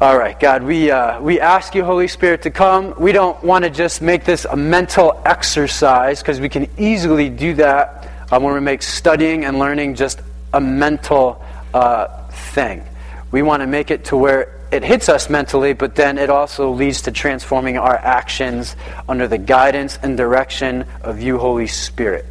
[0.00, 2.94] All right, God, we, uh, we ask you, Holy Spirit, to come.
[2.98, 7.52] We don't want to just make this a mental exercise because we can easily do
[7.56, 10.22] that uh, when we make studying and learning just
[10.54, 11.44] a mental
[11.74, 12.82] uh, thing.
[13.30, 16.70] We want to make it to where it hits us mentally, but then it also
[16.70, 18.76] leads to transforming our actions
[19.06, 22.24] under the guidance and direction of you, Holy Spirit.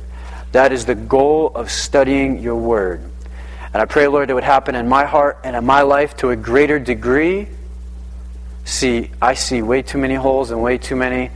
[0.54, 3.04] That is the goal of studying your word.
[3.72, 6.32] And I pray, Lord, it would happen in my heart and in my life to
[6.32, 7.48] a greater degree
[8.66, 11.32] see I see way too many holes and way too many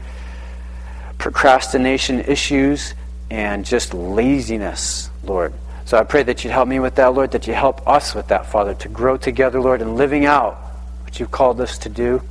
[1.18, 2.94] procrastination issues
[3.30, 5.52] and just laziness, Lord.
[5.86, 8.28] So I pray that you'd help me with that, Lord, that you help us with
[8.28, 10.54] that, Father, to grow together, Lord, and living out
[11.02, 12.22] what you've called us to do.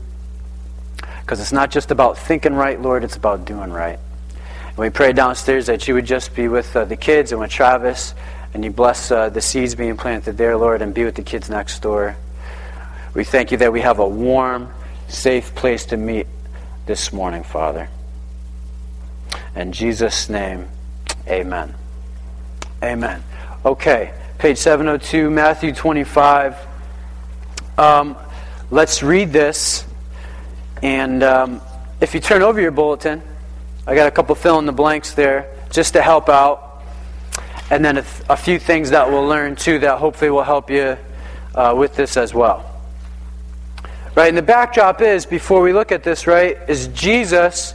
[1.21, 3.99] Because it's not just about thinking right, Lord, it's about doing right.
[4.67, 7.51] And we pray downstairs that you would just be with uh, the kids and with
[7.51, 8.15] Travis,
[8.53, 11.49] and you bless uh, the seeds being planted there, Lord, and be with the kids
[11.49, 12.15] next door.
[13.13, 14.73] We thank you that we have a warm,
[15.13, 16.27] safe place to meet
[16.85, 17.89] this morning, Father.
[19.55, 20.67] In Jesus' name,
[21.27, 21.75] amen.
[22.81, 23.23] Amen.
[23.63, 26.57] Okay, page 702, Matthew 25.
[27.77, 28.17] Um,
[28.71, 29.85] let's read this.
[30.81, 31.61] And um,
[32.01, 33.21] if you turn over your bulletin,
[33.87, 36.83] I got a couple fill in the blanks there just to help out.
[37.69, 40.69] And then a, th- a few things that we'll learn too that hopefully will help
[40.69, 40.97] you
[41.55, 42.72] uh, with this as well.
[44.15, 44.27] Right?
[44.27, 47.73] And the backdrop is, before we look at this, right, is Jesus.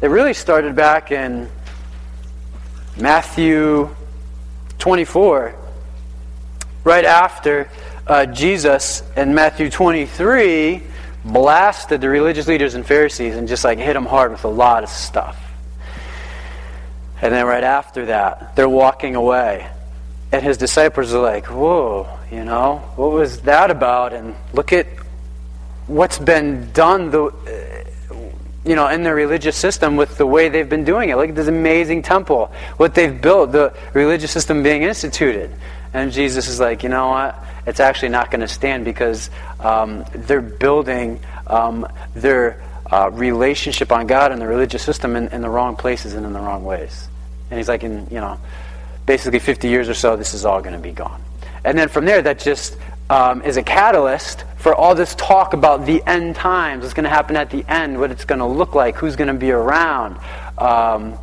[0.00, 1.50] It really started back in
[2.98, 3.94] Matthew
[4.78, 5.54] 24,
[6.84, 7.68] right after
[8.06, 10.82] uh, Jesus in Matthew 23
[11.24, 14.84] blasted the religious leaders and Pharisees and just like hit them hard with a lot
[14.84, 15.42] of stuff.
[17.20, 19.68] And then right after that, they're walking away.
[20.32, 24.12] And his disciples are like, whoa, you know, what was that about?
[24.12, 24.86] And look at
[25.86, 27.30] what's been done the,
[28.64, 31.16] you know, in their religious system with the way they've been doing it.
[31.16, 35.50] Look at this amazing temple, what they've built, the religious system being instituted.
[35.94, 37.42] And Jesus is like, you know what?
[37.66, 39.30] It's actually not going to stand because
[39.60, 45.42] um, they're building um, their uh, relationship on God and the religious system in, in
[45.42, 47.08] the wrong places and in the wrong ways.
[47.50, 48.38] And he's like, in, you know,
[49.06, 51.22] basically 50 years or so, this is all going to be gone.
[51.64, 52.76] And then from there, that just
[53.08, 57.10] um, is a catalyst for all this talk about the end times, what's going to
[57.10, 60.18] happen at the end, what it's going to look like, who's going to be around,
[60.58, 61.16] um,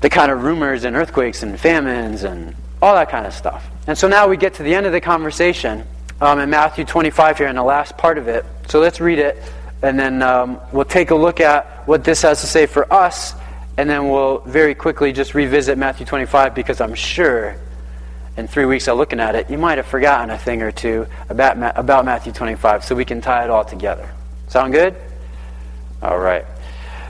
[0.00, 3.66] the kind of rumors and earthquakes and famines and all that kind of stuff.
[3.88, 5.84] And so now we get to the end of the conversation
[6.20, 8.44] um, in Matthew 25 here in the last part of it.
[8.68, 9.42] So let's read it,
[9.82, 13.34] and then um, we'll take a look at what this has to say for us,
[13.76, 17.56] and then we'll very quickly just revisit Matthew 25 because I'm sure
[18.36, 21.06] in three weeks of looking at it, you might have forgotten a thing or two
[21.28, 24.08] about, about Matthew 25, so we can tie it all together.
[24.48, 24.94] Sound good?
[26.02, 26.44] All right.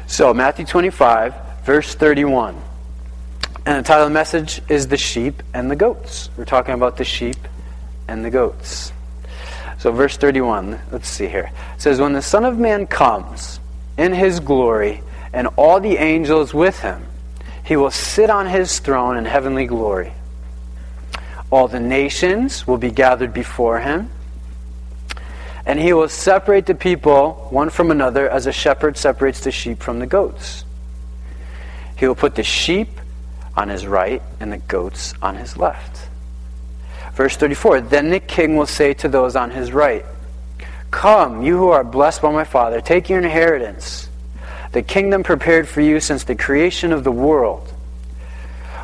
[0.06, 2.60] So, Matthew 25, verse 31.
[3.66, 6.30] And the title of the message is The Sheep and the Goats.
[6.36, 7.36] We're talking about the sheep
[8.06, 8.92] and the goats.
[9.78, 11.50] So, verse 31, let's see here.
[11.74, 13.58] It says, When the Son of Man comes
[13.98, 17.04] in his glory and all the angels with him,
[17.64, 20.12] he will sit on his throne in heavenly glory.
[21.50, 24.10] All the nations will be gathered before him.
[25.64, 29.82] And he will separate the people one from another as a shepherd separates the sheep
[29.82, 30.64] from the goats.
[31.96, 32.88] He will put the sheep
[33.56, 36.08] on his right and the goats on his left.
[37.14, 40.04] Verse 34 Then the king will say to those on his right,
[40.90, 44.08] Come, you who are blessed by my Father, take your inheritance,
[44.72, 47.72] the kingdom prepared for you since the creation of the world.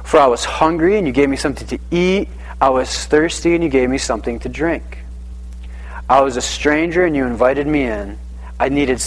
[0.05, 2.29] For I was hungry, and you gave me something to eat.
[2.63, 4.99] I was thirsty and you gave me something to drink.
[6.09, 8.17] I was a stranger and you invited me in.
[8.61, 9.03] I needed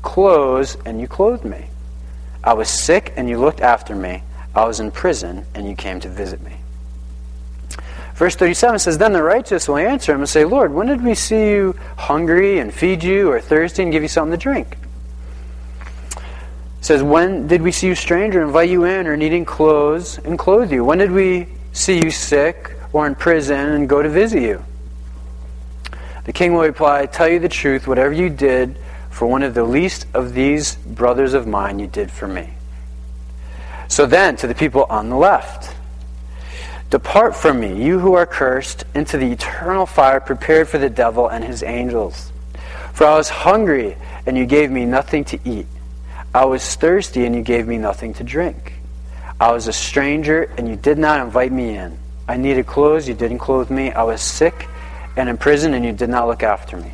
[0.00, 1.66] clothes and you clothed me.
[2.44, 4.22] I was sick and you looked after me.
[4.54, 6.52] I was in prison and you came to visit me.
[8.14, 11.16] Verse 37 says, Then the righteous will answer him and say, Lord, when did we
[11.16, 14.76] see you hungry and feed you, or thirsty and give you something to drink?
[16.12, 16.22] It
[16.82, 20.70] says, When did we see you stranger, invite you in, or needing clothes and clothe
[20.70, 20.84] you?
[20.84, 24.64] When did we see you sick or in prison and go to visit you?
[26.24, 28.76] The king will reply, Tell you the truth, whatever you did
[29.10, 32.50] for one of the least of these brothers of mine, you did for me.
[33.88, 35.74] So then, to the people on the left,
[36.90, 41.28] Depart from me, you who are cursed, into the eternal fire prepared for the devil
[41.28, 42.32] and his angels.
[42.92, 43.96] For I was hungry,
[44.26, 45.66] and you gave me nothing to eat.
[46.34, 48.72] I was thirsty, and you gave me nothing to drink.
[49.38, 51.96] I was a stranger, and you did not invite me in.
[52.30, 53.90] I needed clothes, you didn't clothe me.
[53.90, 54.68] I was sick
[55.16, 56.92] and in prison, and you did not look after me.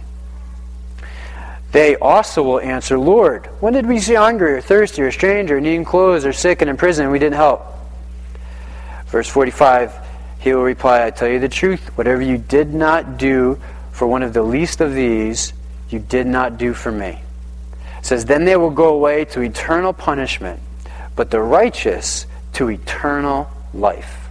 [1.73, 5.85] They also will answer, Lord, when did we see hungry or thirsty or stranger, needing
[5.85, 7.67] clothes or sick and in prison, and we didn't help?
[9.09, 9.95] Verse 45,
[10.39, 13.61] he will reply, I tell you the truth, whatever you did not do
[13.93, 15.53] for one of the least of these,
[15.91, 17.21] you did not do for me.
[17.99, 20.61] It says, Then they will go away to eternal punishment,
[21.15, 22.25] but the righteous
[22.55, 24.26] to eternal life.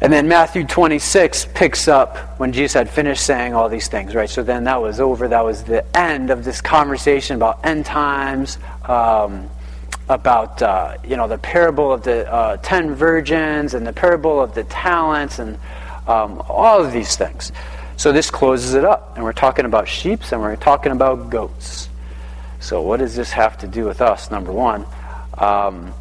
[0.00, 4.30] And then Matthew 26 picks up when Jesus had finished saying all these things, right?
[4.30, 5.26] So then that was over.
[5.26, 9.50] That was the end of this conversation about end times, um,
[10.08, 14.54] about, uh, you know, the parable of the uh, ten virgins and the parable of
[14.54, 15.58] the talents and
[16.06, 17.50] um, all of these things.
[17.96, 19.16] So this closes it up.
[19.16, 21.88] And we're talking about sheep and we're talking about goats.
[22.60, 24.86] So what does this have to do with us, number one?
[25.36, 25.92] Um,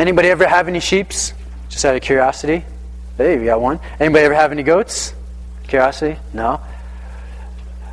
[0.00, 1.32] anybody ever have any sheeps?
[1.68, 2.64] Just out of curiosity?
[3.16, 3.78] Hey, you got one.
[4.00, 5.14] Anybody ever have any goats?
[5.68, 6.18] Curiosity?
[6.32, 6.60] No?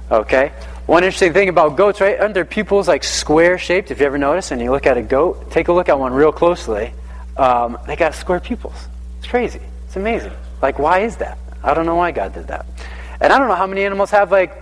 [0.09, 0.51] Okay.
[0.87, 2.19] One interesting thing about goats, right?
[2.19, 3.91] Aren't their pupils like square shaped?
[3.91, 6.13] If you ever notice, and you look at a goat, take a look at one
[6.13, 6.91] real closely.
[7.37, 8.75] Um, they got square pupils.
[9.19, 9.61] It's crazy.
[9.85, 10.33] It's amazing.
[10.61, 11.37] Like, why is that?
[11.63, 12.65] I don't know why God did that.
[13.21, 14.57] And I don't know how many animals have like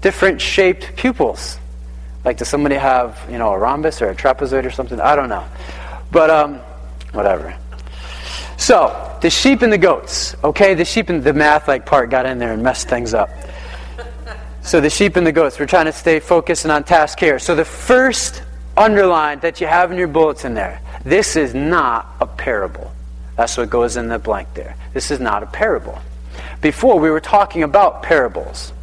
[0.00, 1.56] different shaped pupils.
[2.24, 5.00] Like, does somebody have, you know, a rhombus or a trapezoid or something?
[5.00, 5.46] I don't know.
[6.10, 6.56] But, um,
[7.12, 7.56] whatever.
[8.60, 10.36] So, the sheep and the goats.
[10.44, 13.30] Okay, the sheep and the math like part got in there and messed things up.
[14.60, 15.58] So the sheep and the goats.
[15.58, 17.38] We're trying to stay focused and on task here.
[17.38, 18.42] So the first
[18.76, 20.82] underline that you have in your bulletin there.
[21.04, 22.92] This is not a parable.
[23.34, 24.76] That's what goes in the blank there.
[24.92, 25.98] This is not a parable.
[26.60, 28.74] Before we were talking about parables.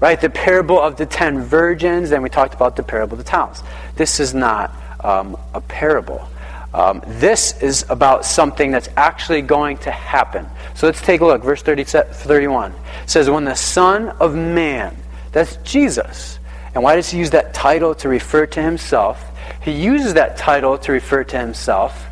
[0.00, 0.18] Right?
[0.18, 3.62] The parable of the ten virgins, then we talked about the parable of the talents.
[3.96, 4.74] This is not
[5.04, 6.26] um, a parable.
[6.72, 10.46] Um, this is about something that's actually going to happen.
[10.74, 11.42] So let's take a look.
[11.42, 14.96] Verse 30, 31 it says, When the Son of Man,
[15.32, 16.38] that's Jesus.
[16.74, 19.24] And why does he use that title to refer to himself?
[19.62, 22.06] He uses that title to refer to himself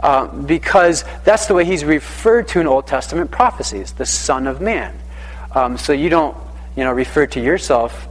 [0.00, 4.60] um, because that's the way he's referred to in Old Testament prophecies, the Son of
[4.60, 4.98] Man.
[5.54, 6.36] Um, so you don't,
[6.76, 8.08] you know, refer to yourself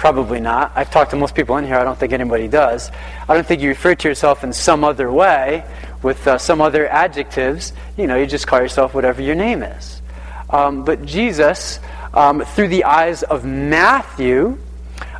[0.00, 0.72] Probably not.
[0.76, 1.74] I've talked to most people in here.
[1.74, 2.90] I don't think anybody does.
[3.28, 5.62] I don't think you refer to yourself in some other way
[6.02, 7.74] with uh, some other adjectives.
[7.98, 10.00] You know, you just call yourself whatever your name is.
[10.48, 11.80] Um, but Jesus,
[12.14, 14.56] um, through the eyes of Matthew,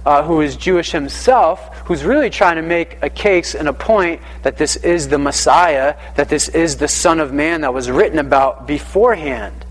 [0.07, 4.23] uh, who is Jewish himself, who's really trying to make a case and a point
[4.45, 8.19] that this is the Messiah, that this is the Son of Man that was written
[8.19, 9.67] about beforehand.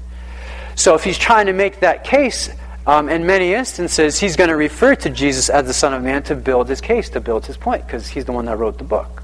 [0.76, 2.52] So if he's trying to make that case,
[2.86, 6.24] um, in many instances, he's going to refer to Jesus as the Son of Man
[6.24, 8.84] to build his case, to build his point, because he's the one that wrote the
[8.84, 9.24] book.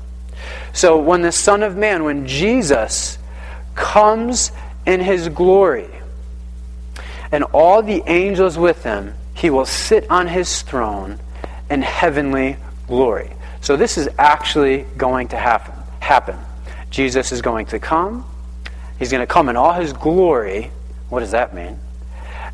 [0.74, 3.18] So when the Son of Man, when Jesus
[3.74, 4.52] comes
[4.86, 5.90] in his glory,
[7.32, 11.20] and all the angels with him, he will sit on his throne
[11.70, 12.58] in heavenly
[12.88, 13.32] glory.
[13.62, 15.74] So this is actually going to happen.
[16.00, 16.38] Happen.
[16.92, 18.26] Jesus is going to come.
[19.00, 20.72] He's going to come in all his glory.
[21.10, 21.80] What does that mean?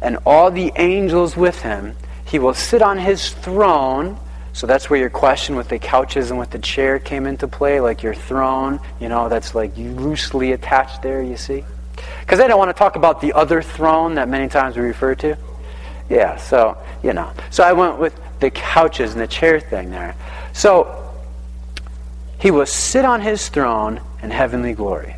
[0.01, 1.95] And all the angels with him.
[2.25, 4.18] He will sit on his throne.
[4.53, 7.80] So that's where your question with the couches and with the chair came into play,
[7.80, 11.63] like your throne, you know, that's like loosely attached there, you see?
[12.21, 15.15] Because I don't want to talk about the other throne that many times we refer
[15.15, 15.38] to.
[16.10, 17.31] Yeah, so, you know.
[17.50, 20.15] So I went with the couches and the chair thing there.
[20.51, 21.13] So
[22.39, 25.15] he will sit on his throne in heavenly glory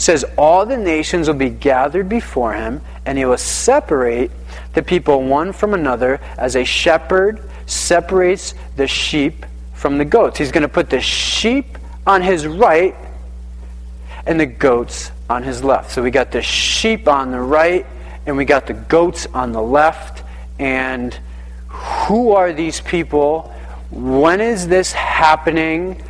[0.00, 4.30] says all the nations will be gathered before him and he will separate
[4.72, 10.38] the people one from another as a shepherd separates the sheep from the goats.
[10.38, 11.76] He's going to put the sheep
[12.06, 12.94] on his right
[14.26, 15.90] and the goats on his left.
[15.90, 17.86] So we got the sheep on the right
[18.26, 20.24] and we got the goats on the left.
[20.58, 21.18] And
[21.68, 23.54] who are these people?
[23.90, 26.02] When is this happening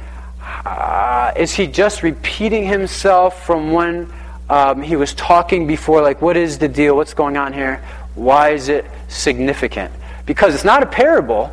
[1.31, 4.13] uh, is he just repeating himself from when
[4.49, 6.03] um, he was talking before?
[6.03, 6.97] Like, what is the deal?
[6.97, 7.85] What's going on here?
[8.15, 9.93] Why is it significant?
[10.27, 11.53] Because it's not a parable,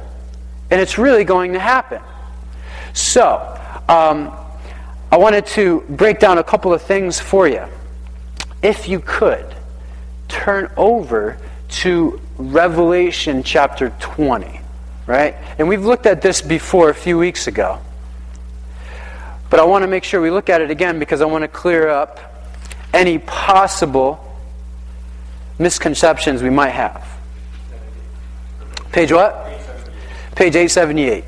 [0.71, 2.01] and it's really going to happen.
[2.93, 4.33] So, um,
[5.11, 7.63] I wanted to break down a couple of things for you.
[8.61, 9.45] If you could,
[10.27, 11.37] turn over
[11.69, 14.59] to Revelation chapter 20,
[15.05, 15.35] right?
[15.59, 17.79] And we've looked at this before a few weeks ago.
[19.49, 21.47] But I want to make sure we look at it again because I want to
[21.47, 22.19] clear up
[22.93, 24.23] any possible
[25.59, 27.07] misconceptions we might have.
[28.91, 29.35] Page what?
[30.35, 31.23] Page 878.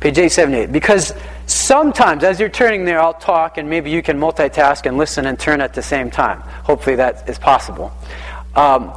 [0.00, 0.72] Page 878.
[0.72, 1.12] Because
[1.46, 5.38] sometimes as you're turning there, I'll talk and maybe you can multitask and listen and
[5.38, 6.40] turn at the same time.
[6.40, 7.92] Hopefully that is possible.
[8.54, 8.92] Um,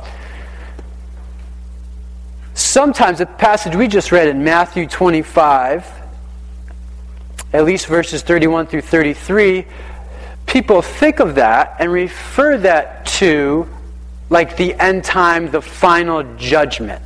[2.53, 6.00] sometimes the passage we just read in Matthew 25,
[7.53, 9.65] at least verses 31 through 33,
[10.45, 13.67] people think of that and refer that to
[14.29, 17.01] like the end time, the final judgment.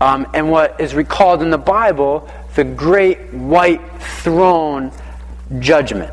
[0.00, 3.80] Um, and what is recalled in the Bible, the great white
[4.22, 4.92] throne
[5.58, 6.12] judgment.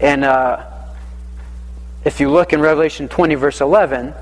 [0.00, 0.64] And uh,
[2.04, 4.14] if you look in Revelation 20, verse 11,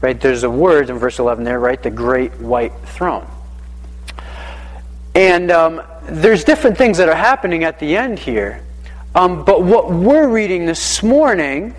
[0.00, 1.82] right, there's a word in verse 11 there, right?
[1.82, 3.26] The great white throne.
[5.14, 8.62] And um, there's different things that are happening at the end here.
[9.14, 11.74] Um, but what we're reading this morning,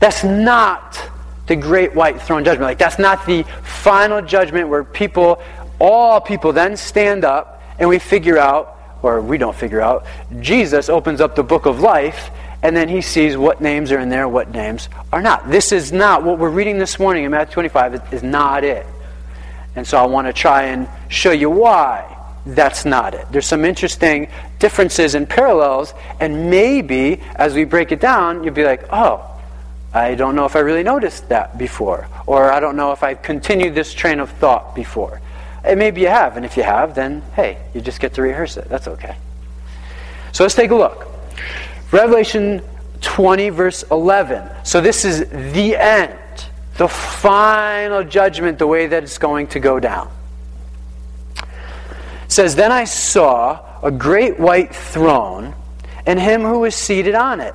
[0.00, 1.00] that's not
[1.46, 2.62] the great white throne judgment.
[2.62, 5.42] Like, that's not the final judgment where people,
[5.78, 10.06] all people then stand up and we figure out, or we don't figure out,
[10.40, 12.30] Jesus opens up the book of life
[12.62, 15.48] and then he sees what names are in there, what names are not.
[15.48, 18.84] This is not what we're reading this morning in Matthew 25, is not it.
[19.76, 22.16] And so I want to try and show you why
[22.54, 23.26] that's not it.
[23.30, 24.28] There's some interesting
[24.58, 29.24] differences and parallels, and maybe as we break it down, you'll be like, oh,
[29.92, 33.22] I don't know if I really noticed that before, or I don't know if I've
[33.22, 35.20] continued this train of thought before.
[35.64, 38.56] And maybe you have, and if you have, then hey, you just get to rehearse
[38.56, 38.68] it.
[38.68, 39.16] That's okay.
[40.32, 41.08] So let's take a look.
[41.90, 42.62] Revelation
[43.00, 44.64] 20, verse 11.
[44.64, 46.18] So this is the end,
[46.76, 50.10] the final judgment, the way that it's going to go down.
[52.28, 55.54] Says, Then I saw a great white throne
[56.06, 57.54] and him who was seated on it.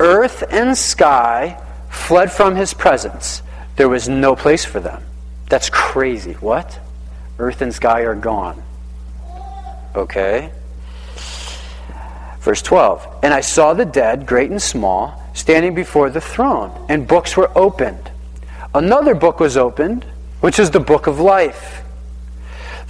[0.00, 3.42] Earth and sky fled from his presence.
[3.76, 5.02] There was no place for them.
[5.48, 6.32] That's crazy.
[6.34, 6.80] What?
[7.38, 8.60] Earth and sky are gone.
[9.94, 10.50] Okay.
[12.40, 17.06] Verse 12 And I saw the dead, great and small, standing before the throne, and
[17.06, 18.10] books were opened.
[18.74, 20.04] Another book was opened,
[20.40, 21.83] which is the book of life.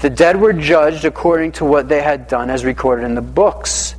[0.00, 3.94] The dead were judged according to what they had done, as recorded in the books.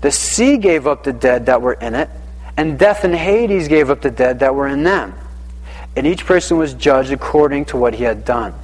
[0.00, 2.08] The sea gave up the dead that were in it,
[2.56, 5.14] and death and Hades gave up the dead that were in them.
[5.96, 8.54] And each person was judged according to what he had done.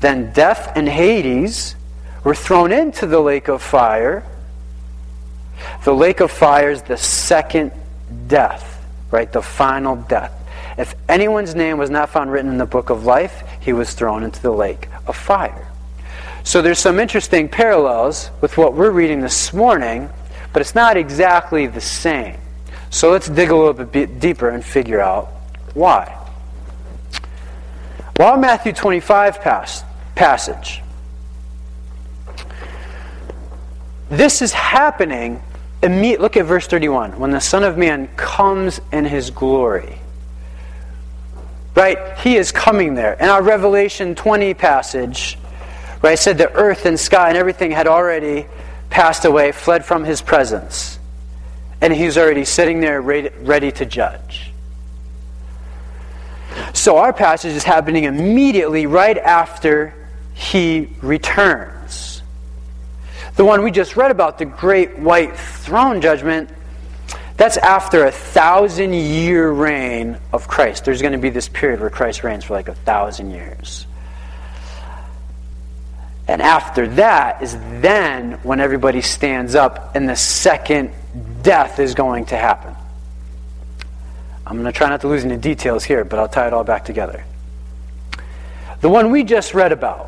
[0.00, 1.74] Then death and Hades
[2.24, 4.24] were thrown into the lake of fire.
[5.84, 7.72] The lake of fire is the second
[8.26, 9.30] death, right?
[9.30, 10.32] The final death.
[10.78, 14.22] If anyone's name was not found written in the book of life, he was thrown
[14.22, 15.69] into the lake of fire.
[16.42, 20.10] So there's some interesting parallels with what we're reading this morning,
[20.52, 22.36] but it's not exactly the same.
[22.90, 25.28] So let's dig a little bit deeper and figure out
[25.74, 26.16] why.
[28.16, 30.82] While Matthew 25 pass, passage,
[34.10, 35.40] this is happening
[35.82, 36.22] immediately.
[36.22, 37.18] Look at verse 31.
[37.18, 39.98] When the Son of Man comes in his glory.
[41.76, 42.18] Right?
[42.18, 43.14] He is coming there.
[43.14, 45.38] In our Revelation 20 passage,
[46.02, 48.46] right, I said the earth and sky and everything had already
[48.88, 50.98] passed away, fled from his presence.
[51.80, 54.52] And he's already sitting there ready to judge.
[56.74, 59.94] So our passage is happening immediately right after
[60.34, 62.22] he returns.
[63.36, 66.50] The one we just read about, the great white throne judgment,
[67.36, 70.84] that's after a thousand year reign of Christ.
[70.84, 73.86] There's going to be this period where Christ reigns for like a thousand years.
[76.30, 80.92] And after that is then when everybody stands up and the second
[81.42, 82.72] death is going to happen.
[84.46, 86.62] I'm going to try not to lose any details here, but I'll tie it all
[86.62, 87.24] back together.
[88.80, 90.06] The one we just read about,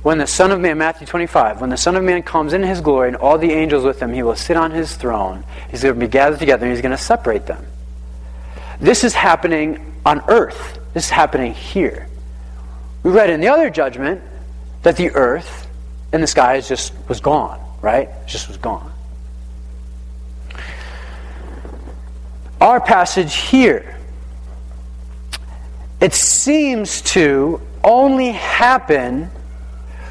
[0.00, 2.80] when the Son of Man, Matthew 25, when the Son of Man comes in his
[2.80, 5.44] glory and all the angels with him, he will sit on his throne.
[5.70, 7.62] He's going to be gathered together and he's going to separate them.
[8.80, 10.78] This is happening on earth.
[10.94, 12.08] This is happening here.
[13.02, 14.22] We read in the other judgment
[14.82, 15.66] that the earth
[16.12, 18.08] and the sky just was gone, right?
[18.26, 18.92] Just was gone.
[22.60, 23.96] Our passage here,
[26.00, 29.30] it seems to only happen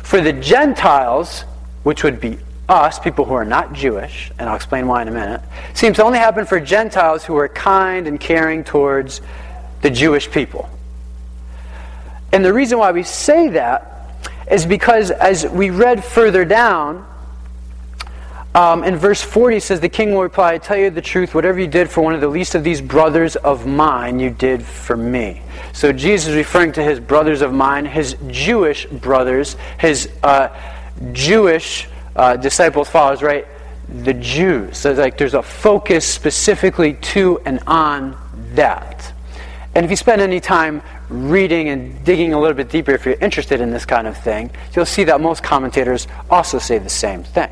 [0.04, 1.42] for the Gentiles,
[1.84, 2.38] which would be
[2.70, 5.42] us, people who are not Jewish, and I'll explain why in a minute,
[5.74, 9.22] seems to only happen for Gentiles who are kind and caring towards
[9.82, 10.70] the Jewish people.
[12.32, 13.95] And the reason why we say that
[14.50, 17.06] is because as we read further down,
[18.56, 21.60] um, in verse 40 says, The king will reply, I tell you the truth, whatever
[21.60, 24.96] you did for one of the least of these brothers of mine, you did for
[24.96, 25.42] me.
[25.74, 30.58] So Jesus is referring to his brothers of mine, his Jewish brothers, his uh,
[31.12, 33.46] Jewish uh, disciples, followers, right?
[33.90, 34.78] The Jews.
[34.78, 38.18] So like there's a focus specifically to and on
[38.54, 39.12] that.
[39.76, 43.16] And if you spend any time reading and digging a little bit deeper, if you're
[43.16, 47.24] interested in this kind of thing, you'll see that most commentators also say the same
[47.24, 47.52] thing.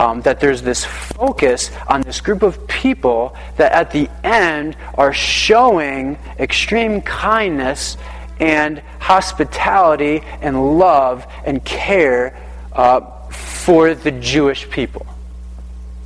[0.00, 5.12] Um, that there's this focus on this group of people that at the end are
[5.12, 7.96] showing extreme kindness
[8.40, 12.36] and hospitality and love and care
[12.72, 15.06] uh, for the Jewish people.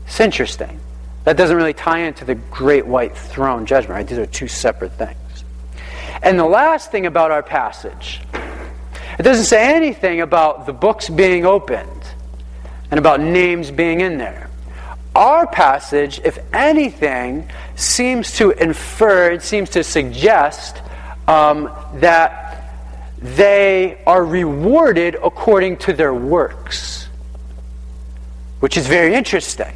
[0.06, 0.78] It's interesting.
[1.24, 4.06] That doesn't really tie into the great white throne judgment, right?
[4.06, 5.16] These are two separate things.
[6.22, 8.20] And the last thing about our passage,
[9.18, 11.90] it doesn't say anything about the books being opened
[12.90, 14.50] and about names being in there.
[15.14, 20.82] Our passage, if anything, seems to infer, it seems to suggest
[21.26, 22.74] um, that
[23.18, 27.08] they are rewarded according to their works,
[28.60, 29.74] which is very interesting.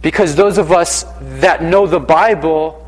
[0.00, 2.83] Because those of us that know the Bible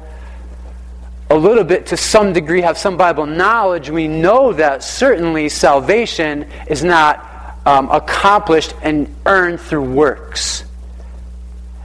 [1.29, 6.49] a little bit, to some degree, have some Bible knowledge, we know that certainly salvation
[6.69, 10.65] is not um, accomplished and earned through works.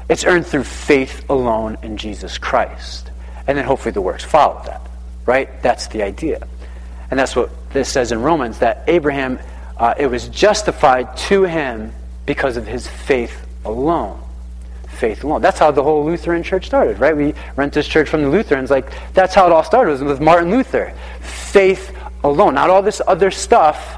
[0.09, 3.09] It's earned through faith alone in Jesus Christ.
[3.47, 4.81] And then hopefully the works follow that.
[5.25, 5.61] Right?
[5.63, 6.47] That's the idea.
[7.09, 9.39] And that's what this says in Romans that Abraham,
[9.77, 11.93] uh, it was justified to him
[12.25, 14.21] because of his faith alone
[15.01, 15.41] faith alone.
[15.41, 17.17] That's how the whole Lutheran church started, right?
[17.17, 18.69] We rent this church from the Lutherans.
[18.69, 20.93] Like, that's how it all started, was with Martin Luther.
[21.21, 22.53] Faith alone.
[22.53, 23.97] Not all this other stuff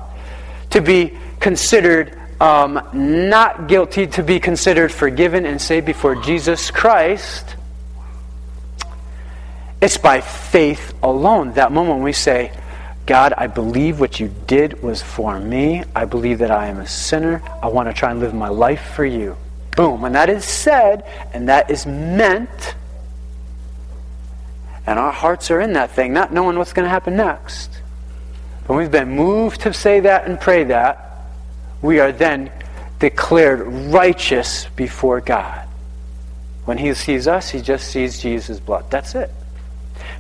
[0.69, 7.57] to be considered um, not guilty, to be considered forgiven and saved before Jesus Christ.
[9.81, 11.51] It's by faith alone.
[11.53, 12.53] That moment when we say,
[13.05, 15.83] God, I believe what you did was for me.
[15.93, 17.41] I believe that I am a sinner.
[17.61, 19.35] I want to try and live my life for you.
[19.75, 20.01] Boom.
[20.01, 21.03] When that is said
[21.33, 22.75] and that is meant,
[24.85, 27.71] and our hearts are in that thing, not knowing what's going to happen next.
[28.67, 31.27] When we've been moved to say that and pray that,
[31.81, 32.51] we are then
[32.99, 33.61] declared
[33.93, 35.67] righteous before God.
[36.65, 38.89] When He sees us, He just sees Jesus' blood.
[38.89, 39.31] That's it.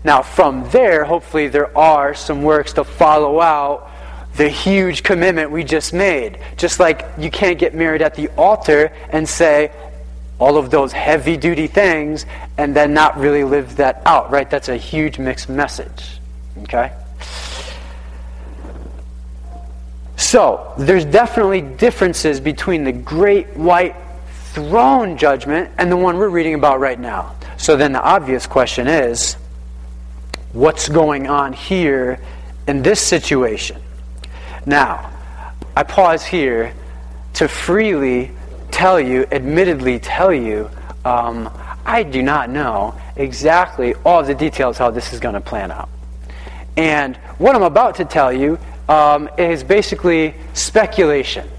[0.03, 3.89] Now, from there, hopefully, there are some works to follow out
[4.35, 6.39] the huge commitment we just made.
[6.57, 9.71] Just like you can't get married at the altar and say
[10.39, 12.25] all of those heavy duty things
[12.57, 14.49] and then not really live that out, right?
[14.49, 16.19] That's a huge mixed message.
[16.63, 16.91] Okay?
[20.15, 23.95] So, there's definitely differences between the great white
[24.53, 27.35] throne judgment and the one we're reading about right now.
[27.57, 29.37] So, then the obvious question is
[30.53, 32.19] what's going on here
[32.67, 33.81] in this situation?
[34.65, 35.11] Now,
[35.75, 36.73] I pause here
[37.33, 38.31] to freely
[38.71, 40.69] tell you, admittedly tell you,
[41.03, 41.49] um,
[41.85, 45.89] I do not know exactly all the details how this is going to plan out.
[46.77, 51.49] And what I'm about to tell you um, is basically speculation.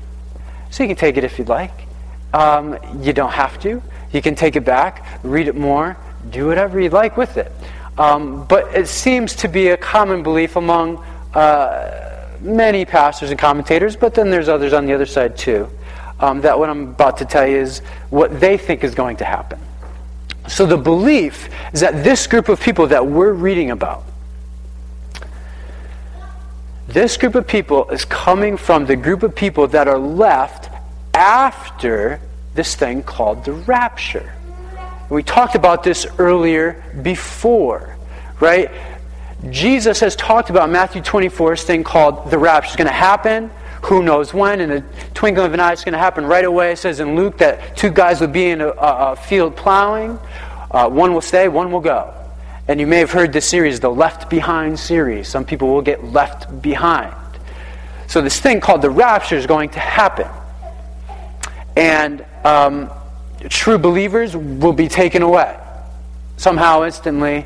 [0.71, 1.87] So you can take it if you'd like.
[2.33, 3.83] Um, you don't have to.
[4.13, 5.97] You can take it back, read it more,
[6.31, 7.53] do whatever you'd like with it.
[7.99, 12.14] Um, but it seems to be a common belief among uh,
[12.45, 15.69] many pastors and commentators, but then there's others on the other side too.
[16.21, 17.81] Um, that what I'm about to tell you is
[18.11, 19.59] what they think is going to happen.
[20.47, 24.05] So the belief is that this group of people that we're reading about,
[26.87, 30.71] this group of people is coming from the group of people that are left
[31.15, 32.21] after
[32.55, 34.35] this thing called the rapture.
[35.09, 37.97] We talked about this earlier before,
[38.41, 38.71] right?
[39.51, 42.69] Jesus has talked about Matthew 24, this thing called the rapture.
[42.69, 43.51] It's going to happen.
[43.85, 44.61] Who knows when?
[44.61, 44.81] In a
[45.13, 46.73] twinkling of an eye, it's going to happen right away.
[46.73, 50.19] It says in Luke that two guys will be in a, a field plowing.
[50.71, 52.13] Uh, one will stay, one will go.
[52.67, 55.29] And you may have heard this series, the Left Behind series.
[55.29, 57.15] Some people will get left behind.
[58.07, 60.29] So this thing called the rapture is going to happen.
[61.77, 62.91] And um,
[63.51, 65.59] true believers will be taken away.
[66.39, 67.45] Somehow, instantly,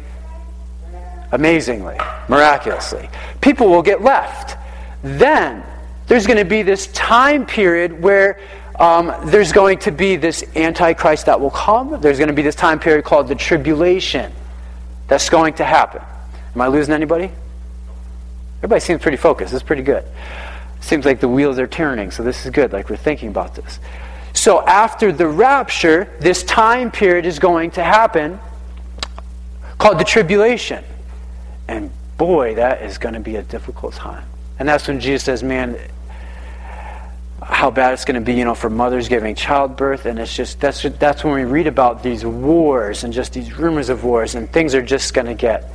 [1.33, 1.97] amazingly,
[2.29, 3.09] miraculously.
[3.41, 4.57] People will get left.
[5.03, 5.64] Then
[6.07, 8.41] there's going to be this time period where
[8.79, 12.01] um, there's going to be this Antichrist that will come.
[12.01, 14.33] There's going to be this time period called the tribulation
[15.09, 16.03] that's going to happen.
[16.55, 17.31] Am I losing anybody?
[18.59, 19.53] Everybody seems pretty focused.
[19.53, 20.05] This is pretty good.
[20.81, 23.79] Seems like the wheels are turning, so this is good, like we're thinking about this.
[24.33, 28.38] So after the rapture, this time period is going to happen
[29.79, 30.85] called the tribulation.
[31.69, 34.25] And boy, that is going to be a difficult time.
[34.59, 35.79] And that's when Jesus says, man,
[37.43, 40.07] how bad it's going to be, you know, for mothers giving childbirth.
[40.07, 43.89] And it's just, that's, that's when we read about these wars and just these rumors
[43.89, 45.71] of wars, and things are just going to get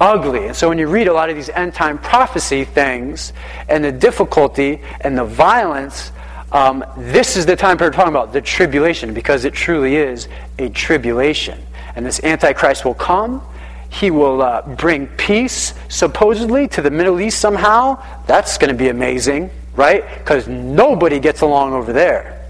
[0.00, 0.46] ugly.
[0.46, 3.32] And so when you read a lot of these end time prophecy things
[3.68, 6.12] and the difficulty and the violence,
[6.52, 10.68] um, this is the time we're talking about the tribulation because it truly is a
[10.70, 11.60] tribulation.
[11.94, 13.42] And this Antichrist will come.
[13.90, 18.02] He will uh, bring peace, supposedly, to the Middle East somehow.
[18.26, 20.04] That's going to be amazing, right?
[20.18, 22.40] Because nobody gets along over there.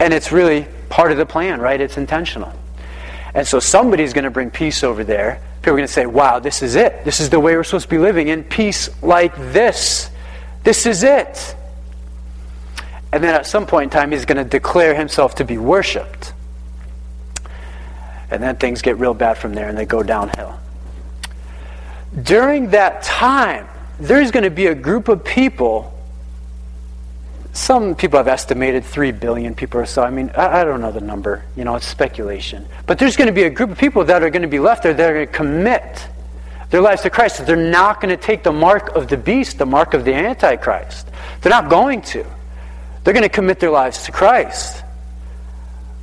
[0.00, 1.80] And it's really part of the plan, right?
[1.80, 2.52] It's intentional.
[3.34, 5.42] And so somebody's going to bring peace over there.
[5.60, 7.04] People are going to say, wow, this is it.
[7.04, 10.10] This is the way we're supposed to be living in peace like this.
[10.64, 11.54] This is it.
[13.12, 16.32] And then at some point in time, he's going to declare himself to be worshiped.
[18.30, 20.58] And then things get real bad from there and they go downhill.
[22.22, 23.68] During that time,
[24.00, 25.92] there's going to be a group of people
[27.56, 30.02] some people have estimated 3 billion people or so.
[30.02, 31.42] I mean, I, I, don't know the number.
[31.56, 32.66] You know, it's speculation.
[32.84, 34.82] But there's going to be a group of people that are going to be left
[34.82, 36.06] there that are going to commit
[36.68, 37.46] their lives to Christ.
[37.46, 41.08] They're not going to take the mark of the beast, the mark of the Antichrist.
[41.40, 42.26] They're not going to.
[43.02, 44.82] They're going to commit their lives to Christ.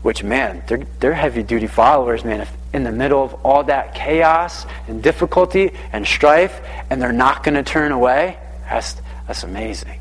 [0.04, 2.42] Which, man, they're, they're heavy duty followers, man.
[2.42, 7.44] If in the middle of all that chaos and difficulty and strife, and they're not
[7.44, 8.38] going to turn away,
[8.70, 8.96] that's,
[9.28, 10.00] that's amazing.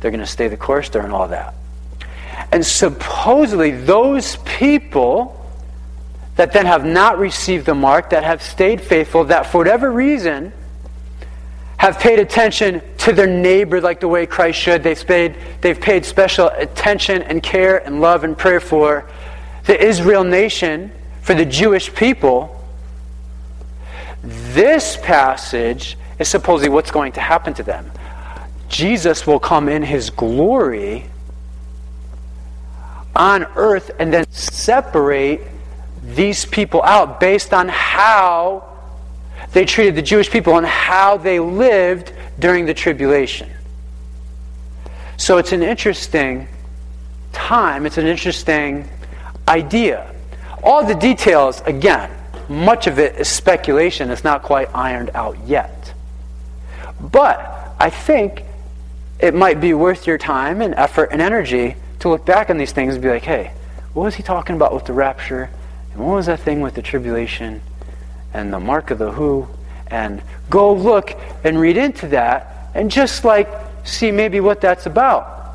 [0.00, 1.54] They're going to stay the course during all that.
[2.52, 5.32] And supposedly, those people
[6.36, 10.52] that then have not received the mark, that have stayed faithful, that for whatever reason
[11.86, 16.04] have paid attention to their neighbor like the way Christ should, they've paid, they've paid
[16.04, 19.08] special attention and care and love and prayer for
[19.66, 20.90] the Israel nation,
[21.22, 22.52] for the Jewish people.
[24.22, 27.90] This passage is supposedly what's going to happen to them.
[28.68, 31.06] Jesus will come in his glory
[33.14, 35.40] on earth and then separate
[36.02, 38.75] these people out based on how
[39.56, 43.48] they treated the Jewish people and how they lived during the tribulation.
[45.16, 46.46] So it's an interesting
[47.32, 48.86] time, it's an interesting
[49.48, 50.14] idea.
[50.62, 52.10] All the details, again,
[52.50, 55.94] much of it is speculation, it's not quite ironed out yet.
[57.00, 57.38] But
[57.80, 58.42] I think
[59.18, 62.72] it might be worth your time and effort and energy to look back on these
[62.72, 63.52] things and be like, hey,
[63.94, 65.48] what was he talking about with the rapture?
[65.94, 67.62] And what was that thing with the tribulation?
[68.36, 69.48] And the mark of the who?
[69.86, 70.20] And
[70.50, 73.48] go look and read into that and just like
[73.82, 75.54] see maybe what that's about.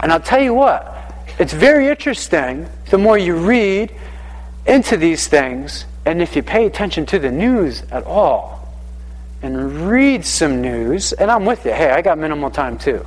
[0.00, 3.94] And I'll tell you what, it's very interesting the more you read
[4.66, 8.68] into these things and if you pay attention to the news at all
[9.40, 11.70] and read some news, and I'm with you.
[11.70, 13.06] Hey, I got minimal time too.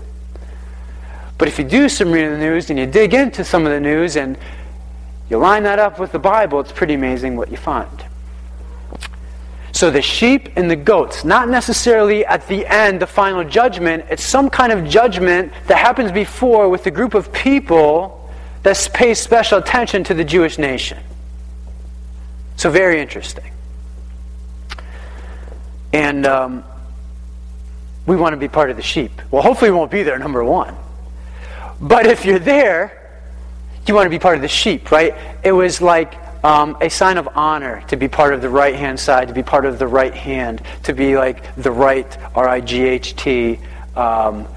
[1.38, 3.82] But if you do some reading the news and you dig into some of the
[3.82, 4.38] news and
[5.30, 8.06] you line that up with the Bible, it's pretty amazing what you find.
[9.82, 14.24] So the sheep and the goats, not necessarily at the end, the final judgment, it's
[14.24, 18.30] some kind of judgment that happens before with a group of people
[18.62, 21.00] that pays special attention to the Jewish nation.
[22.58, 23.52] So very interesting.
[25.94, 26.64] And um,
[28.06, 29.20] we want to be part of the sheep.
[29.32, 30.76] Well, hopefully, we won't be there, number one.
[31.82, 33.20] But if you're there,
[33.88, 35.16] you want to be part of the sheep, right?
[35.44, 39.00] It was like um, a sign of honor to be part of the right hand
[39.00, 42.62] side, to be part of the right hand, to be like the right, R I
[42.62, 43.60] G H T.
[43.96, 44.48] Um,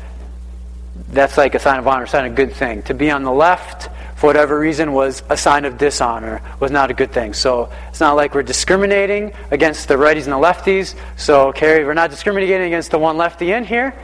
[1.09, 2.83] that's like a sign of honor, sign of good thing.
[2.85, 6.91] To be on the left, for whatever reason, was a sign of dishonor, was not
[6.91, 7.35] a good thing.
[7.35, 10.95] So it's not like we're discriminating against the righties and the lefties.
[11.17, 13.95] So, Carrie, we're not discriminating against the one lefty in here.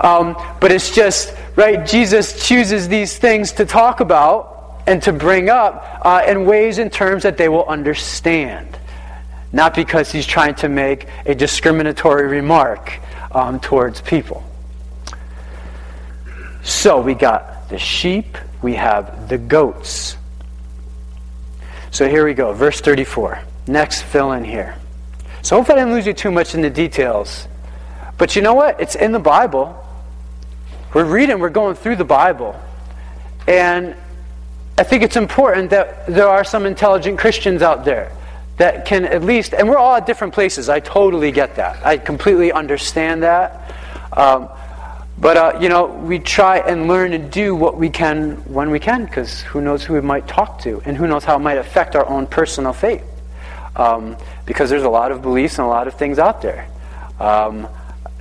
[0.00, 4.53] Um, but it's just, right, Jesus chooses these things to talk about
[4.86, 8.78] and to bring up uh, in ways and terms that they will understand.
[9.52, 13.00] Not because he's trying to make a discriminatory remark
[13.32, 14.44] um, towards people.
[16.62, 20.16] So we got the sheep we have the goats.
[21.90, 23.40] So here we go, verse 34.
[23.66, 24.74] Next, fill in here.
[25.42, 27.46] So hopefully I didn't lose you too much in the details.
[28.16, 28.80] But you know what?
[28.80, 29.78] It's in the Bible.
[30.94, 32.58] We're reading, we're going through the Bible.
[33.46, 33.94] And
[34.76, 38.10] I think it's important that there are some intelligent Christians out there
[38.56, 40.68] that can at least, and we're all at different places.
[40.68, 41.84] I totally get that.
[41.86, 43.74] I completely understand that.
[44.12, 44.48] Um,
[45.16, 48.80] but, uh, you know, we try and learn and do what we can when we
[48.80, 51.58] can, because who knows who we might talk to, and who knows how it might
[51.58, 53.04] affect our own personal faith.
[53.76, 56.68] Um, because there's a lot of beliefs and a lot of things out there.
[57.20, 57.68] Um,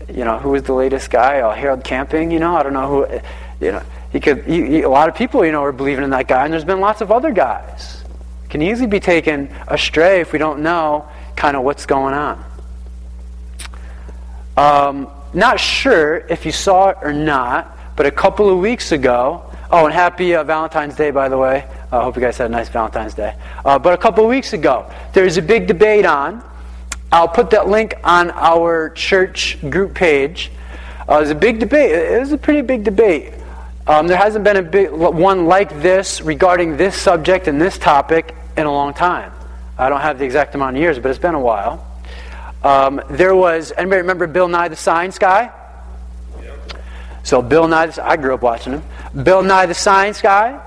[0.07, 1.41] you know, who was the latest guy?
[1.41, 3.19] Oh, Harold Camping, you know, I don't know who,
[3.65, 3.83] you know,
[4.19, 6.79] could, a lot of people, you know, are believing in that guy, and there's been
[6.79, 8.03] lots of other guys.
[8.49, 12.45] Can easily be taken astray if we don't know kind of what's going on.
[14.55, 19.43] Um, not sure if you saw it or not, but a couple of weeks ago,
[19.71, 21.67] oh, and happy uh, Valentine's Day, by the way.
[21.91, 23.35] I uh, hope you guys had a nice Valentine's Day.
[23.65, 26.43] Uh, but a couple of weeks ago, there was a big debate on.
[27.11, 30.51] I'll put that link on our church group page.
[31.09, 31.91] Uh, it was a big debate.
[31.91, 33.33] It was a pretty big debate.
[33.85, 38.33] Um, there hasn't been a big one like this regarding this subject and this topic
[38.55, 39.33] in a long time.
[39.77, 41.85] I don't have the exact amount of years, but it's been a while.
[42.63, 45.51] Um, there was, anybody remember Bill Nye the Science Guy?
[47.23, 48.83] So Bill Nye, the, I grew up watching him.
[49.21, 50.61] Bill Nye the Science Guy,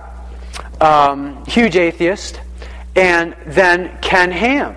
[0.80, 2.40] um, huge atheist,
[2.94, 4.76] and then Ken Ham.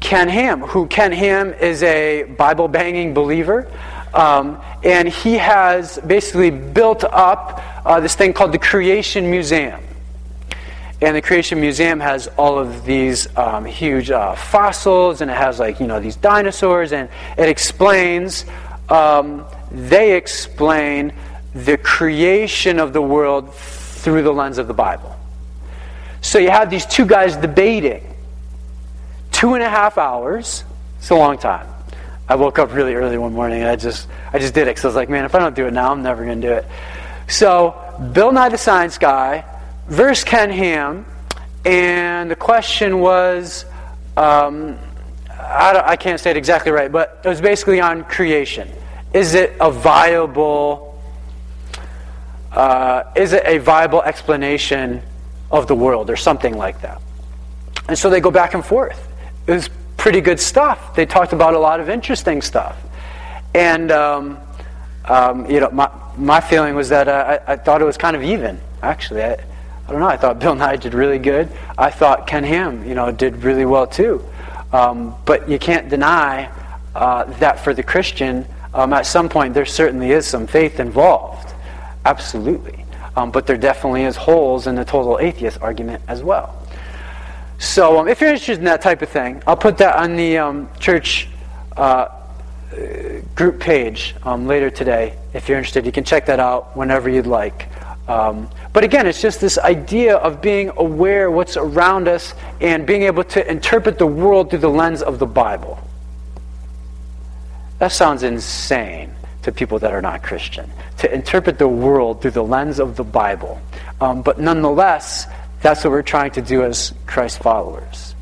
[0.00, 3.70] Ken Ham, who Ken Ham is a Bible banging believer,
[4.16, 9.80] um, and he has basically built up uh, this thing called the Creation Museum.
[11.02, 15.58] And the Creation Museum has all of these um, huge uh, fossils, and it has
[15.58, 18.46] like you know these dinosaurs, and it explains.
[18.88, 21.12] Um, they explain
[21.54, 25.14] the creation of the world through the lens of the Bible.
[26.22, 28.14] So you have these two guys debating.
[29.32, 30.64] Two and a half hours.
[30.98, 31.66] It's a long time.
[32.28, 34.84] I woke up really early one morning and I just I just did it because
[34.84, 36.52] I was like, man, if I don't do it now, I'm never going to do
[36.52, 36.66] it.
[37.28, 37.74] So
[38.12, 39.44] Bill Nye the Science Guy
[39.86, 41.06] versus Ken Ham,
[41.64, 43.64] and the question was
[44.16, 44.76] um,
[45.30, 48.68] I, I, can't say it exactly right, but it was basically on creation.
[49.12, 51.00] Is it a viable
[52.50, 55.02] uh, is it a viable explanation
[55.50, 57.00] of the world or something like that?
[57.88, 59.06] And so they go back and forth.
[59.46, 59.70] It was
[60.06, 60.94] pretty good stuff.
[60.94, 62.78] They talked about a lot of interesting stuff.
[63.56, 64.38] And, um,
[65.04, 68.14] um, you know, my, my feeling was that uh, I, I, thought it was kind
[68.14, 69.24] of even, actually.
[69.24, 70.06] I, I don't know.
[70.06, 71.50] I thought Bill Nye did really good.
[71.76, 74.24] I thought Ken Ham, you know, did really well too.
[74.72, 76.52] Um, but you can't deny
[76.94, 81.52] uh, that for the Christian, um, at some point there certainly is some faith involved.
[82.04, 82.84] Absolutely.
[83.16, 86.62] Um, but there definitely is holes in the total atheist argument as well.
[87.58, 90.38] So um, if you're interested in that type of thing, I'll put that on the
[90.38, 91.28] um, church
[91.76, 92.08] uh,
[93.34, 95.16] group page um, later today.
[95.32, 97.68] If you're interested, you can check that out whenever you'd like.
[98.08, 103.02] Um, but again, it's just this idea of being aware what's around us and being
[103.02, 105.78] able to interpret the world through the lens of the Bible.
[107.78, 112.44] That sounds insane to people that are not Christian, to interpret the world through the
[112.44, 113.60] lens of the Bible.
[114.00, 115.26] Um, but nonetheless,
[115.62, 118.14] that's what we're trying to do as Christ followers,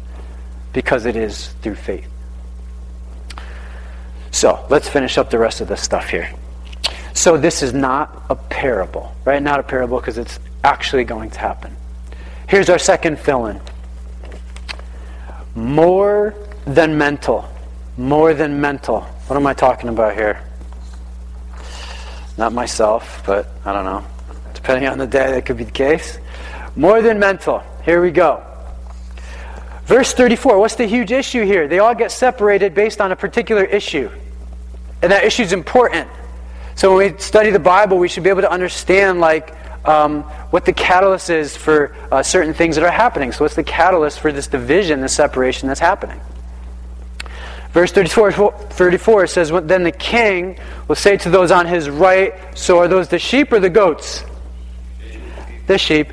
[0.72, 2.08] because it is through faith.
[4.30, 6.28] So, let's finish up the rest of this stuff here.
[7.14, 9.42] So this is not a parable, right?
[9.42, 11.74] Not a parable because it's actually going to happen.
[12.48, 13.60] Here's our second fill in
[15.54, 16.34] more
[16.66, 17.48] than mental.
[17.96, 19.02] More than mental.
[19.28, 20.42] What am I talking about here?
[22.36, 24.04] Not myself, but I don't know.
[24.52, 26.18] Depending on the day, that could be the case.
[26.76, 27.62] More than mental.
[27.84, 28.42] Here we go.
[29.86, 30.58] Verse 34.
[30.58, 31.68] What's the huge issue here?
[31.68, 34.10] They all get separated based on a particular issue.
[35.02, 36.08] And that issue is important.
[36.74, 39.54] So when we study the Bible, we should be able to understand like
[39.86, 43.30] um, what the catalyst is for uh, certain things that are happening.
[43.32, 46.20] So what's the catalyst for this division, this separation that's happening?
[47.72, 50.58] Verse 34, 34 says, Then the king
[50.88, 54.24] will say to those on his right, So are those the sheep or the goats?
[55.66, 56.12] The sheep.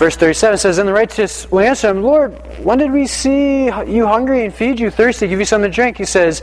[0.00, 2.32] Verse 37 says, And the righteous will answer him, Lord,
[2.64, 5.98] when did we see you hungry and feed you, thirsty, give you something to drink?
[5.98, 6.40] He says,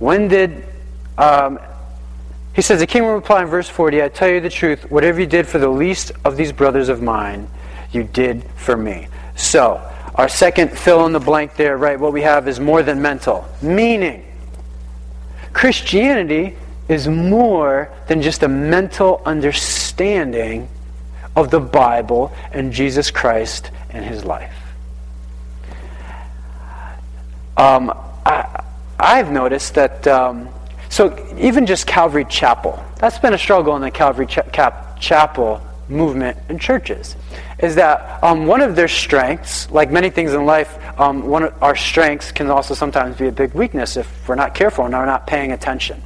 [0.00, 0.66] When did
[1.16, 1.60] um,
[2.52, 5.20] he says, The king will reply in verse 40 I tell you the truth, whatever
[5.20, 7.46] you did for the least of these brothers of mine,
[7.92, 9.06] you did for me.
[9.36, 9.80] So,
[10.16, 12.00] our second fill in the blank there, right?
[12.00, 13.46] What we have is more than mental.
[13.62, 14.26] Meaning,
[15.52, 16.56] Christianity
[16.88, 20.68] is more than just a mental understanding
[21.36, 24.54] of the Bible and Jesus Christ and his life.
[27.56, 27.92] Um,
[28.26, 28.62] I,
[28.98, 30.06] I've noticed that.
[30.06, 30.48] Um,
[30.88, 35.60] so even just Calvary Chapel, that's been a struggle in the Calvary Ch- Cap- Chapel
[35.88, 37.16] movement and churches,
[37.58, 41.62] is that um, one of their strengths, like many things in life, um, one of
[41.62, 45.04] our strengths can also sometimes be a big weakness if we're not careful and are
[45.04, 46.00] not paying attention.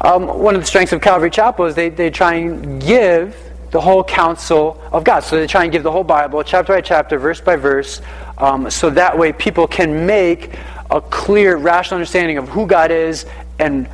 [0.00, 3.36] Um, one of the strengths of Calvary Chapel is they, they try and give
[3.70, 5.20] the whole counsel of God.
[5.20, 8.00] So they try and give the whole Bible, chapter by chapter, verse by verse,
[8.38, 10.54] um, so that way people can make
[10.90, 13.26] a clear, rational understanding of who God is
[13.58, 13.88] and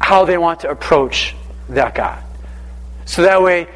[0.00, 1.34] how they want to approach
[1.68, 2.22] that God.
[3.04, 3.68] So that way,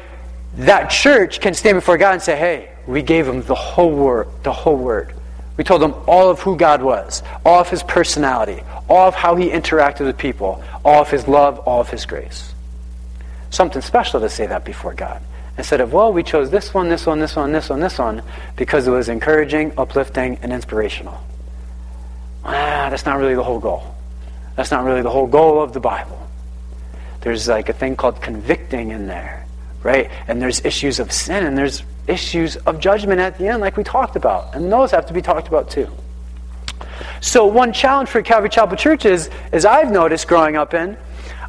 [0.57, 4.27] that church can stand before God and say, hey, we gave them the whole word,
[4.43, 5.13] the whole word.
[5.59, 9.35] We told them all of who God was, all of his personality, all of how
[9.35, 12.53] he interacted with people, all of his love, all of his grace.
[13.49, 15.21] Something special to say that before God.
[15.57, 18.23] Instead of, well, we chose this one, this one, this one, this one, this one,
[18.55, 21.21] because it was encouraging, uplifting, and inspirational.
[22.45, 23.83] Ah, that's not really the whole goal.
[24.55, 26.25] That's not really the whole goal of the Bible.
[27.19, 29.45] There's like a thing called convicting in there,
[29.83, 30.09] right?
[30.27, 33.83] And there's issues of sin, and there's issues of judgment at the end, like we
[33.83, 34.55] talked about.
[34.55, 35.87] And those have to be talked about too.
[37.21, 40.97] So, one challenge for Calvary Chapel churches, as I've noticed growing up in,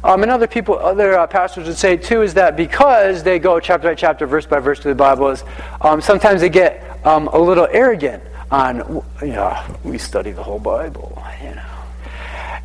[0.03, 3.59] um, and other people, other uh, pastors would say too, is that because they go
[3.59, 5.43] chapter by chapter, verse by verse through the Bible, is
[5.81, 10.59] um, sometimes they get um, a little arrogant on, you know, we study the whole
[10.59, 11.70] Bible, you know.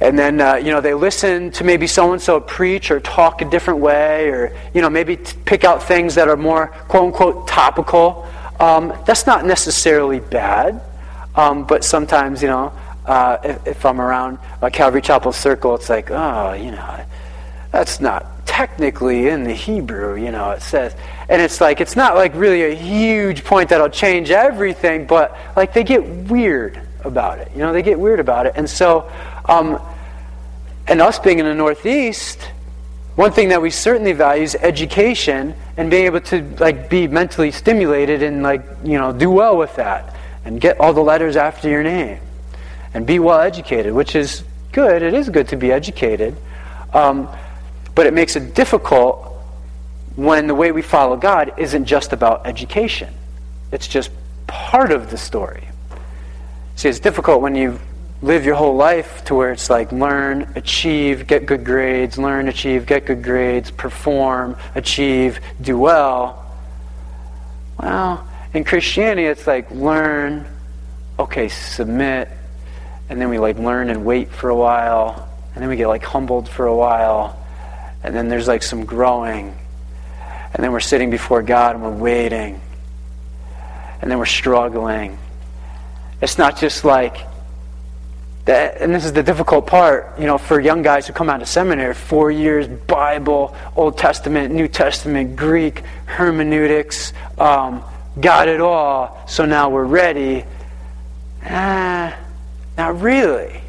[0.00, 3.40] And then, uh, you know, they listen to maybe so and so preach or talk
[3.40, 7.04] a different way, or, you know, maybe t- pick out things that are more quote
[7.06, 8.26] unquote topical.
[8.60, 10.82] Um, that's not necessarily bad,
[11.34, 12.72] um, but sometimes, you know,
[13.06, 17.04] uh, if, if, I'm around a Calvary Chapel circle, it's like, oh, you know,
[17.70, 20.94] that's not technically in the Hebrew, you know, it says.
[21.28, 25.72] And it's like, it's not like really a huge point that'll change everything, but like
[25.72, 27.50] they get weird about it.
[27.52, 28.54] You know, they get weird about it.
[28.56, 29.10] And so,
[29.48, 29.80] um,
[30.86, 32.40] and us being in the Northeast,
[33.16, 37.50] one thing that we certainly value is education and being able to like be mentally
[37.50, 41.68] stimulated and like, you know, do well with that and get all the letters after
[41.68, 42.20] your name
[42.94, 45.02] and be well educated, which is good.
[45.02, 46.36] It is good to be educated.
[46.92, 47.28] Um,
[47.94, 49.32] but it makes it difficult
[50.16, 53.12] when the way we follow God isn't just about education,
[53.72, 54.10] it's just
[54.46, 55.66] part of the story.
[56.76, 57.78] See, it's difficult when you
[58.22, 62.86] live your whole life to where it's like learn, achieve, get good grades, learn, achieve,
[62.86, 66.44] get good grades, perform, achieve, do well.
[67.78, 70.46] Well, in Christianity, it's like learn,
[71.18, 72.28] okay, submit,
[73.08, 76.04] and then we like learn and wait for a while, and then we get like
[76.04, 77.38] humbled for a while,
[78.02, 79.56] and then there's like some growing.
[80.54, 82.58] And then we're sitting before God and we're waiting.
[84.00, 85.18] And then we're struggling.
[86.22, 87.18] It's not just like
[88.46, 91.42] that, and this is the difficult part, you know, for young guys who come out
[91.42, 97.82] of seminary, four years, Bible, Old Testament, New Testament, Greek, hermeneutics, um,
[98.20, 100.44] got it all, so now we're ready.
[101.44, 102.16] Ah,
[102.78, 103.60] not really.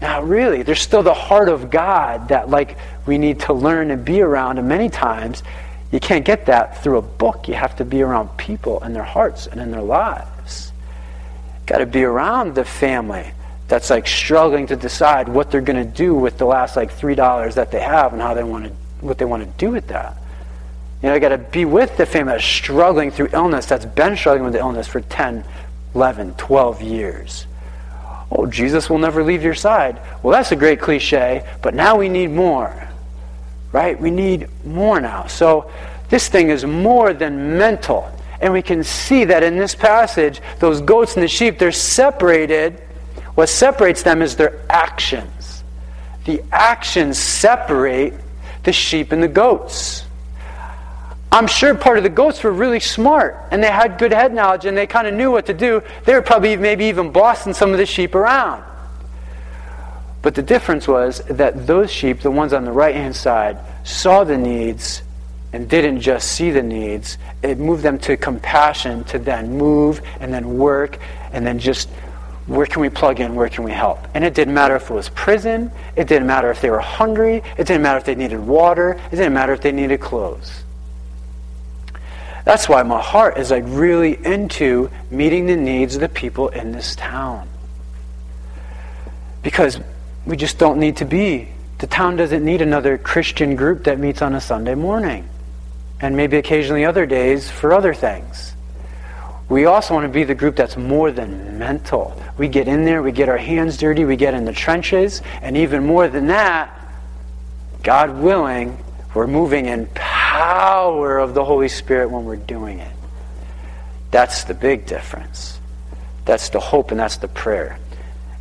[0.00, 0.62] Not really.
[0.62, 4.58] There's still the heart of God that, like, we need to learn and be around.
[4.58, 5.42] And many times,
[5.90, 7.48] you can't get that through a book.
[7.48, 10.72] You have to be around people and their hearts and in their lives.
[11.66, 13.32] Got to be around the family
[13.70, 17.14] that's like struggling to decide what they're going to do with the last like three
[17.14, 19.86] dollars that they have and how they want to what they want to do with
[19.88, 20.16] that.
[21.02, 24.16] You know, I got to be with the family that's struggling through illness, that's been
[24.16, 25.44] struggling with the illness for 10,
[25.94, 27.46] 11, 12 years.
[28.30, 30.00] Oh, Jesus will never leave your side.
[30.22, 32.88] Well, that's a great cliche, but now we need more.
[33.72, 33.98] Right?
[33.98, 35.26] We need more now.
[35.26, 35.70] So
[36.10, 38.10] this thing is more than mental.
[38.40, 42.82] And we can see that in this passage, those goats and the sheep, they're separated.
[43.40, 45.64] What separates them is their actions.
[46.26, 48.12] The actions separate
[48.64, 50.04] the sheep and the goats.
[51.32, 54.66] I'm sure part of the goats were really smart and they had good head knowledge
[54.66, 55.82] and they kind of knew what to do.
[56.04, 58.62] They were probably maybe even bossing some of the sheep around.
[60.20, 64.22] But the difference was that those sheep, the ones on the right hand side, saw
[64.22, 65.02] the needs
[65.54, 67.16] and didn't just see the needs.
[67.42, 70.98] It moved them to compassion to then move and then work
[71.32, 71.88] and then just
[72.46, 73.34] where can we plug in?
[73.34, 74.06] Where can we help?
[74.14, 75.70] And it didn't matter if it was prison.
[75.94, 77.42] It didn't matter if they were hungry.
[77.56, 79.00] It didn't matter if they needed water.
[79.12, 80.64] It didn't matter if they needed clothes.
[82.44, 86.72] That's why my heart is like really into meeting the needs of the people in
[86.72, 87.48] this town.
[89.42, 89.78] Because
[90.26, 91.48] we just don't need to be.
[91.78, 95.28] The town doesn't need another Christian group that meets on a Sunday morning.
[96.00, 98.54] And maybe occasionally other days for other things.
[99.50, 102.16] We also want to be the group that's more than mental.
[102.38, 105.56] We get in there, we get our hands dirty, we get in the trenches, and
[105.56, 106.74] even more than that,
[107.82, 108.78] God willing,
[109.12, 112.92] we're moving in power of the Holy Spirit when we're doing it.
[114.12, 115.58] That's the big difference.
[116.24, 117.78] That's the hope and that's the prayer.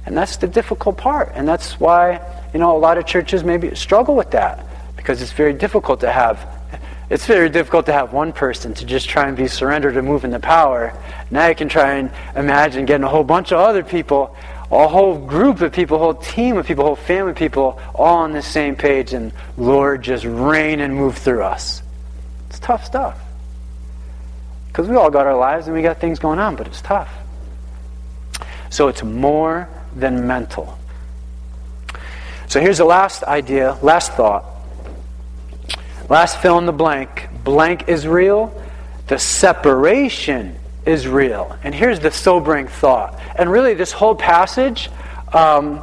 [0.05, 1.31] And that's the difficult part.
[1.33, 2.21] And that's why
[2.53, 6.11] you know, a lot of churches maybe struggle with that because it's very difficult to
[6.11, 6.58] have
[7.09, 10.23] it's very difficult to have one person to just try and be surrendered to move
[10.23, 10.93] in the power.
[11.31, 14.35] Now you can try and imagine getting a whole bunch of other people,
[14.71, 17.79] a whole group of people, a whole team of people, a whole family of people,
[17.95, 21.81] all on the same page, and Lord, just reign and move through us.
[22.49, 23.19] It's tough stuff.
[24.67, 27.11] Because we all got our lives and we got things going on, but it's tough.
[28.69, 30.77] So it's more than mental.
[32.47, 34.45] So here's the last idea, last thought.
[36.09, 37.29] Last fill in the blank.
[37.43, 38.51] Blank is real.
[39.07, 40.55] The separation
[40.85, 41.55] is real.
[41.63, 43.19] And here's the sobering thought.
[43.35, 44.89] And really, this whole passage,
[45.33, 45.81] um,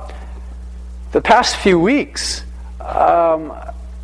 [1.12, 2.42] the past few weeks,
[2.80, 3.52] um,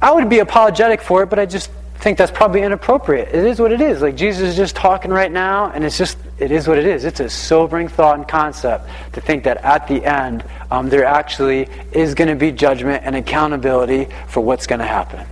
[0.00, 3.28] I would be apologetic for it, but I just think that's probably inappropriate.
[3.28, 4.00] It is what it is.
[4.02, 7.04] Like Jesus is just talking right now, and it's just, it is what it is.
[7.04, 11.68] It's a sobering thought and concept to think that at the end, um, there actually
[11.92, 15.26] is going to be judgment and accountability for what's going to happen.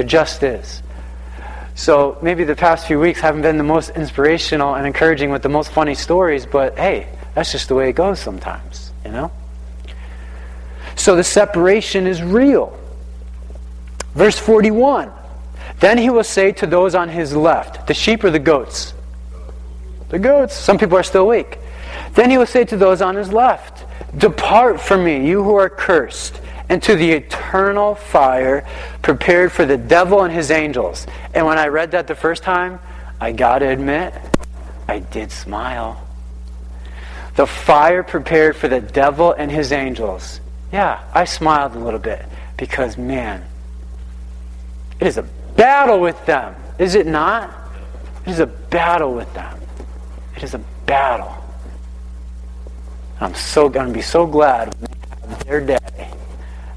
[0.00, 0.82] There just is.
[1.74, 5.50] So maybe the past few weeks haven't been the most inspirational and encouraging with the
[5.50, 9.30] most funny stories, but hey, that's just the way it goes sometimes, you know?
[10.96, 12.74] So the separation is real.
[14.14, 15.12] Verse 41
[15.80, 18.94] Then he will say to those on his left, the sheep or the goats?
[20.08, 20.56] The goats.
[20.56, 21.58] Some people are still awake.
[22.14, 23.84] Then he will say to those on his left,
[24.16, 26.39] Depart from me, you who are cursed
[26.70, 28.64] into the eternal fire
[29.02, 31.06] prepared for the devil and his angels.
[31.34, 32.78] And when I read that the first time,
[33.20, 34.14] I got to admit,
[34.88, 36.06] I did smile.
[37.34, 40.40] The fire prepared for the devil and his angels.
[40.72, 42.24] Yeah, I smiled a little bit
[42.56, 43.44] because, man,
[45.00, 45.22] it is a
[45.56, 46.54] battle with them.
[46.78, 47.52] Is it not?
[48.26, 49.60] It is a battle with them.
[50.36, 51.34] It is a battle.
[53.20, 56.19] I'm so going to be so glad when they have their day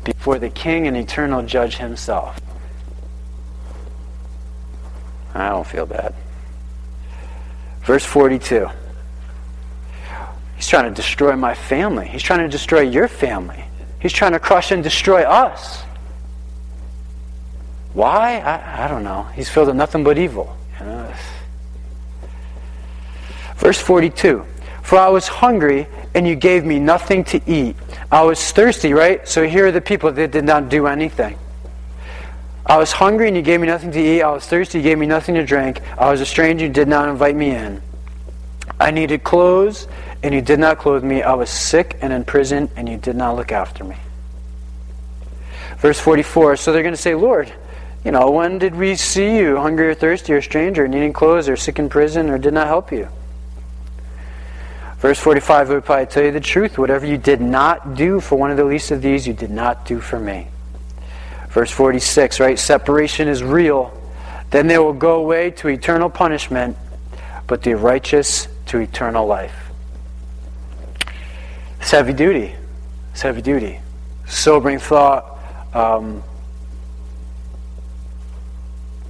[0.04, 2.40] before the King and eternal Judge himself.
[5.34, 6.14] I don't feel bad.
[7.84, 8.68] Verse 42.
[10.56, 12.08] He's trying to destroy my family.
[12.08, 13.64] He's trying to destroy your family.
[14.00, 15.84] He's trying to crush and destroy us.
[17.94, 18.40] Why?
[18.40, 19.24] I, I don't know.
[19.36, 20.56] He's filled with nothing but evil.
[23.58, 24.46] Verse 42.
[24.84, 27.76] For I was hungry, and you gave me nothing to eat.
[28.12, 29.28] I was thirsty, right?
[29.28, 31.40] So here are the people that did not do anything.
[32.66, 34.22] I was hungry, and you gave me nothing to eat.
[34.22, 35.82] I was thirsty, you gave me nothing to drink.
[35.98, 37.82] I was a stranger, you did not invite me in.
[38.80, 39.88] I needed clothes,
[40.22, 41.24] and you did not clothe me.
[41.24, 43.96] I was sick and in prison, and you did not look after me.
[45.78, 47.52] Verse 44 So they're going to say, Lord,
[48.04, 51.56] you know, when did we see you hungry or thirsty or stranger, needing clothes or
[51.56, 53.08] sick in prison, or did not help you?
[55.04, 56.78] Verse 45 would probably tell you the truth.
[56.78, 59.86] Whatever you did not do for one of the least of these, you did not
[59.86, 60.48] do for me.
[61.50, 62.58] Verse 46, right?
[62.58, 63.92] Separation is real.
[64.50, 66.78] Then they will go away to eternal punishment,
[67.48, 69.72] but the righteous to eternal life.
[71.82, 72.56] It's heavy duty.
[73.12, 73.82] It's heavy duty.
[74.26, 75.38] Sobering thought.
[75.74, 76.24] Um,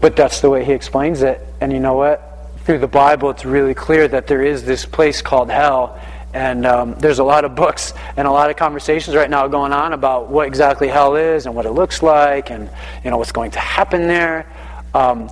[0.01, 1.39] but that's the way he explains it.
[1.61, 2.32] And you know what?
[2.63, 5.99] Through the Bible, it's really clear that there is this place called hell.
[6.33, 9.71] And um, there's a lot of books and a lot of conversations right now going
[9.71, 12.69] on about what exactly hell is and what it looks like and
[13.03, 14.47] you know what's going to happen there.
[14.95, 15.29] Um,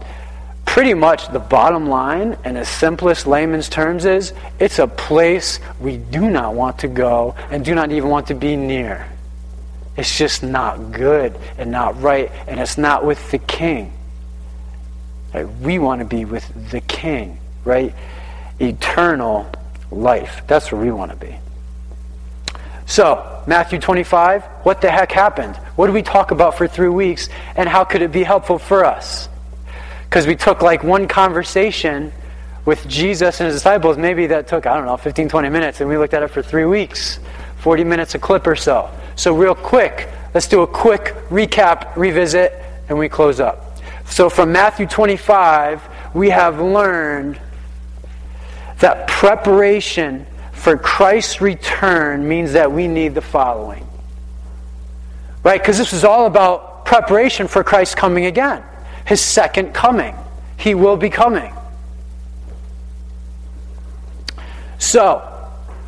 [0.65, 5.97] pretty much the bottom line, in the simplest layman's terms, is it's a place we
[5.97, 9.07] do not want to go and do not even want to be near.
[9.97, 13.91] It's just not good and not right, and it's not with the king.
[15.33, 15.47] Right?
[15.61, 17.93] We want to be with the King, right?
[18.59, 19.49] Eternal
[19.91, 20.41] life.
[20.47, 21.35] That's where we want to be.
[22.85, 25.55] So, Matthew 25, what the heck happened?
[25.77, 28.83] What did we talk about for three weeks, and how could it be helpful for
[28.83, 29.29] us?
[30.09, 32.11] Because we took like one conversation
[32.65, 35.89] with Jesus and his disciples, maybe that took, I don't know, 15, 20 minutes, and
[35.89, 37.19] we looked at it for three weeks,
[37.59, 38.89] 40 minutes a clip or so.
[39.15, 42.53] So, real quick, let's do a quick recap, revisit,
[42.89, 43.70] and we close up.
[44.05, 47.39] So from Matthew 25, we have learned
[48.79, 53.87] that preparation for Christ's return means that we need the following.
[55.43, 55.61] Right?
[55.61, 58.63] Because this is all about preparation for Christ coming again,
[59.05, 60.15] his second coming.
[60.57, 61.53] He will be coming.
[64.77, 65.27] So,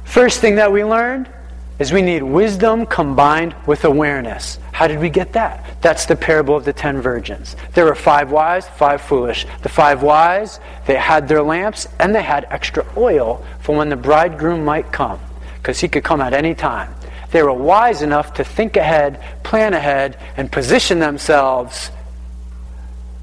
[0.05, 1.29] first thing that we learned
[1.77, 4.59] is we need wisdom combined with awareness.
[4.73, 5.81] How did we get that?
[5.81, 7.55] That's the parable of the ten virgins.
[7.73, 9.45] There were five wise, five foolish.
[9.61, 13.95] The five wise, they had their lamps and they had extra oil for when the
[13.95, 15.19] bridegroom might come,
[15.57, 16.93] because he could come at any time.
[17.33, 21.89] they were wise enough to think ahead, plan ahead, and position themselves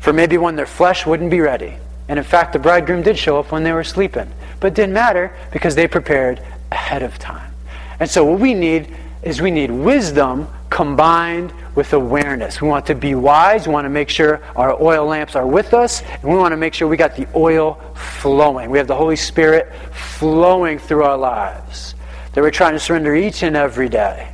[0.01, 1.77] for maybe when their flesh wouldn't be ready.
[2.09, 4.29] And in fact, the bridegroom did show up when they were sleeping.
[4.59, 6.43] But it didn't matter because they prepared
[6.73, 7.53] ahead of time.
[8.01, 12.61] And so what we need is we need wisdom combined with awareness.
[12.61, 13.66] We want to be wise.
[13.66, 16.03] We want to make sure our oil lamps are with us.
[16.03, 18.71] And we want to make sure we got the oil flowing.
[18.71, 21.95] We have the Holy Spirit flowing through our lives.
[22.33, 24.33] That we're trying to surrender each and every day.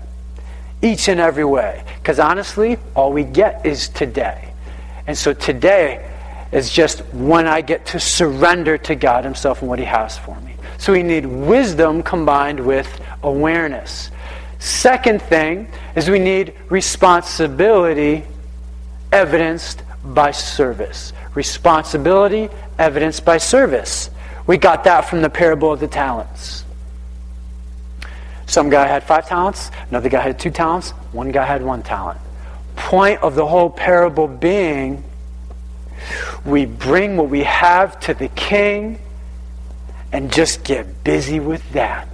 [0.82, 1.84] Each and every way.
[2.00, 4.52] Because honestly, all we get is today.
[5.06, 6.10] And so today
[6.52, 10.38] is just when I get to surrender to God Himself and what He has for
[10.40, 10.54] me.
[10.78, 14.10] So we need wisdom combined with awareness.
[14.58, 18.24] Second thing is we need responsibility
[19.12, 21.12] evidenced by service.
[21.34, 22.48] Responsibility
[22.78, 24.10] evidenced by service.
[24.46, 26.64] We got that from the parable of the talents.
[28.46, 32.20] Some guy had five talents, another guy had two talents, one guy had one talent.
[32.76, 35.02] Point of the whole parable being
[36.44, 39.00] we bring what we have to the king
[40.12, 42.08] and just get busy with that.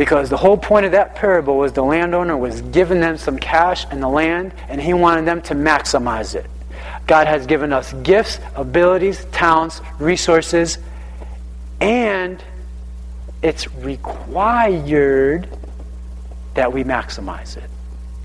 [0.00, 3.84] Because the whole point of that parable was the landowner was giving them some cash
[3.90, 6.46] and the land, and he wanted them to maximize it.
[7.06, 10.78] God has given us gifts, abilities, talents, resources,
[11.82, 12.42] and
[13.42, 15.50] it's required
[16.54, 17.68] that we maximize it.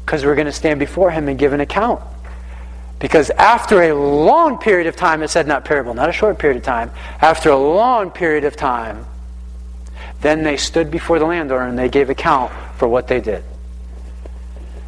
[0.06, 2.02] Because we're going to stand before Him and give an account.
[3.00, 6.56] Because after a long period of time, it said that parable, not a short period
[6.56, 9.06] of time, after a long period of time,
[10.26, 13.44] then they stood before the landowner and they gave account for what they did.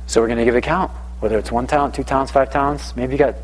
[0.07, 3.13] So we're going to give account, whether it's one talent, two talents, five talents, maybe
[3.13, 3.35] you got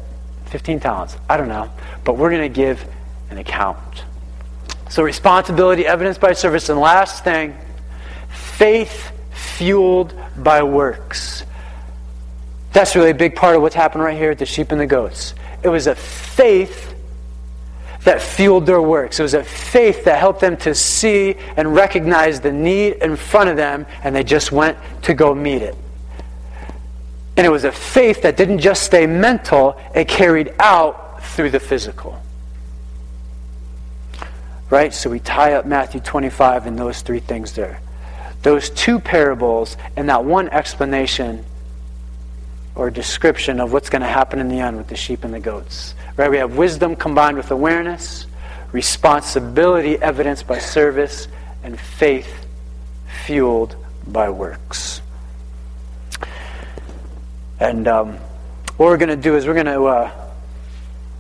[0.48, 1.16] 15 talents.
[1.30, 1.70] I don't know.
[2.04, 2.84] But we're going to give
[3.30, 4.04] an account.
[4.90, 7.56] So responsibility, evidence by service, and last thing,
[8.30, 11.44] faith fueled by works.
[12.72, 14.88] That's really a big part of what's happened right here at the sheep and the
[14.88, 15.36] goats.
[15.62, 16.93] It was a faith
[18.04, 19.20] that fueled their works.
[19.20, 23.50] It was a faith that helped them to see and recognize the need in front
[23.50, 25.76] of them, and they just went to go meet it.
[27.36, 31.60] And it was a faith that didn't just stay mental, it carried out through the
[31.60, 32.22] physical.
[34.70, 34.94] Right?
[34.94, 37.80] So we tie up Matthew 25 and those three things there.
[38.42, 41.46] Those two parables and that one explanation
[42.76, 45.40] or description of what's going to happen in the end with the sheep and the
[45.40, 45.94] goats.
[46.18, 46.30] Right?
[46.30, 48.26] We have wisdom combined with awareness,
[48.72, 51.28] responsibility evidenced by service,
[51.64, 52.46] and faith
[53.26, 53.76] fueled
[54.08, 55.02] by works.
[57.60, 58.18] And um,
[58.78, 60.12] what we're going to do is we're going to uh,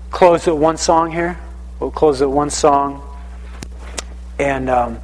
[0.09, 1.39] close with one song here.
[1.79, 3.07] We'll close with one song.
[4.39, 4.99] And um,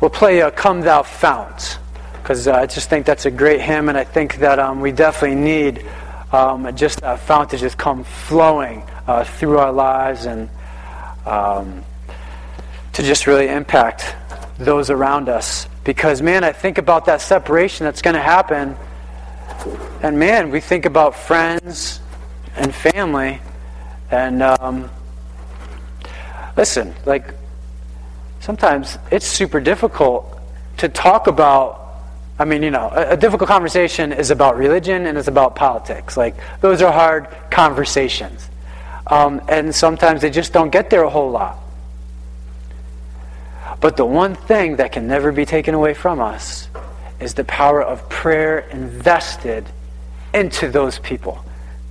[0.00, 1.78] we'll play uh, Come Thou Fount
[2.26, 4.90] because uh, I just think that's a great hymn, and I think that um, we
[4.90, 5.86] definitely need
[6.32, 10.50] um, just a fount to just come flowing uh, through our lives and
[11.24, 11.84] um,
[12.94, 14.16] to just really impact
[14.58, 15.68] those around us.
[15.84, 18.74] Because, man, I think about that separation that's going to happen,
[20.02, 22.00] and man, we think about friends
[22.56, 23.40] and family,
[24.10, 24.90] and um,
[26.56, 27.32] listen, like
[28.40, 30.40] sometimes it's super difficult
[30.78, 31.85] to talk about
[32.38, 36.16] I mean, you know, a, a, difficult conversation is about religion and it's about politics.
[36.16, 38.48] Like, those are hard conversations.
[39.06, 41.58] Um, and sometimes they just don't get there a whole lot.
[43.80, 46.68] But the one thing that can never be taken away from us
[47.20, 49.64] is the power of prayer invested
[50.34, 51.42] into those people.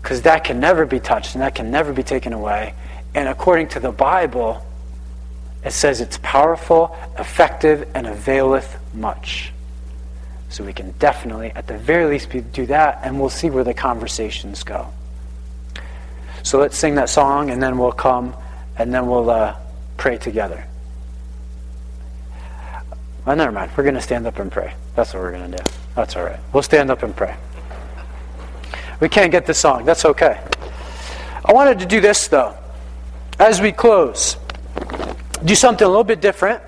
[0.02, 2.76] Because that can never be touched and that can never be taken away.
[3.16, 4.64] And according to the Bible,
[5.64, 9.52] it says it's powerful, effective, and availeth much.
[10.50, 13.74] So we can definitely, at the very least, do that, and we'll see where the
[13.74, 14.88] conversations go.
[16.44, 18.36] So let's sing that song, and then we'll come,
[18.78, 19.56] and then we'll uh,
[19.98, 20.66] pray together.
[23.28, 23.72] Oh, never mind.
[23.76, 24.76] We're going to stand up and pray.
[24.96, 25.64] That's what we're going to do.
[25.96, 26.40] That's all right.
[26.54, 27.36] We'll stand up and pray.
[29.00, 29.84] We can't get the song.
[29.84, 30.40] That's okay.
[31.44, 32.56] I wanted to do this, though.
[33.40, 34.38] As we close,
[35.44, 36.62] do something a little bit different.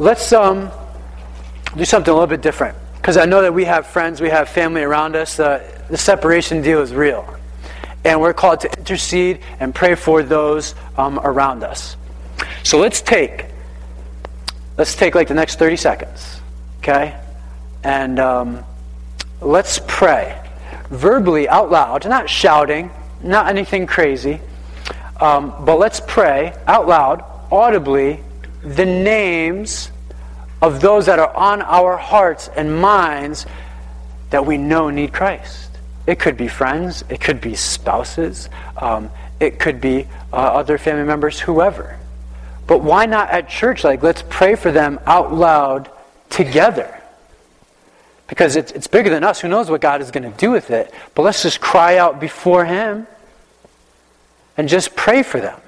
[0.00, 0.70] Let's um,
[1.76, 2.74] do something a little bit different.
[2.96, 5.38] Because I know that we have friends, we have family around us.
[5.38, 7.36] Uh, the separation deal is real.
[8.02, 11.98] And we're called to intercede and pray for those um, around us.
[12.62, 13.44] So let's take,
[14.78, 16.40] let's take like the next 30 seconds,
[16.78, 17.20] okay?
[17.84, 18.64] And um,
[19.42, 20.42] let's pray
[20.88, 22.90] verbally out loud, not shouting,
[23.22, 24.40] not anything crazy,
[25.20, 27.22] um, but let's pray out loud
[27.52, 28.20] audibly
[28.62, 29.90] the names
[30.62, 33.46] of those that are on our hearts and minds
[34.30, 35.70] that we know need Christ.
[36.06, 41.04] It could be friends, it could be spouses, um, it could be uh, other family
[41.04, 41.98] members, whoever.
[42.66, 43.84] But why not at church?
[43.84, 45.90] Like, let's pray for them out loud
[46.28, 46.96] together.
[48.28, 49.40] Because it's, it's bigger than us.
[49.40, 50.94] Who knows what God is going to do with it?
[51.14, 53.08] But let's just cry out before Him
[54.56, 55.60] and just pray for them.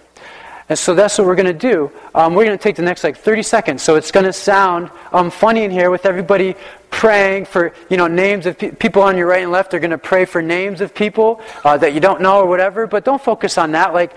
[0.68, 1.90] And so that's what we're going to do.
[2.14, 3.82] Um, we're going to take the next like 30 seconds.
[3.82, 6.54] So it's going to sound um, funny in here with everybody
[6.90, 9.70] praying for you know names of pe- people on your right and left.
[9.70, 12.86] They're going to pray for names of people uh, that you don't know or whatever.
[12.86, 13.92] But don't focus on that.
[13.92, 14.14] Like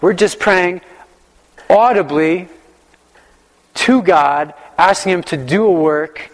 [0.00, 0.80] we're just praying
[1.68, 2.48] audibly
[3.74, 6.30] to God, asking Him to do a work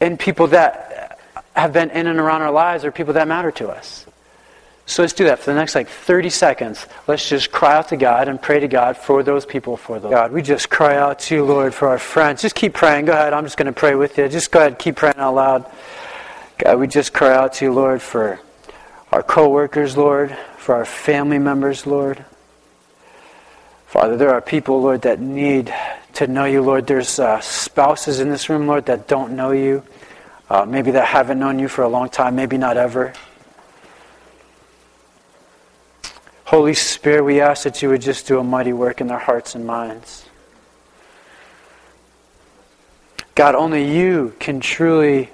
[0.00, 1.18] in people that
[1.54, 4.06] have been in and around our lives or people that matter to us.
[4.86, 6.86] So let's do that for the next like 30 seconds.
[7.06, 10.10] Let's just cry out to God and pray to God for those people, for those.
[10.10, 12.42] God, we just cry out to you, Lord, for our friends.
[12.42, 13.06] Just keep praying.
[13.06, 13.32] Go ahead.
[13.32, 14.28] I'm just going to pray with you.
[14.28, 14.78] Just go ahead.
[14.78, 15.70] Keep praying out loud.
[16.58, 18.40] God, we just cry out to you, Lord, for
[19.10, 22.24] our coworkers, Lord, for our family members, Lord.
[23.86, 25.72] Father, there are people, Lord, that need
[26.14, 26.86] to know you, Lord.
[26.86, 29.82] There's uh, spouses in this room, Lord, that don't know you.
[30.50, 33.14] Uh, maybe that haven't known you for a long time, maybe not ever.
[36.44, 39.54] Holy Spirit, we ask that you would just do a mighty work in their hearts
[39.54, 40.26] and minds.
[43.34, 45.30] God, only you can truly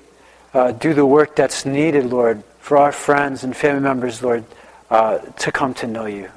[0.55, 4.45] uh, do the work that's needed, Lord, for our friends and family members, Lord,
[4.89, 6.31] uh, to come to know you.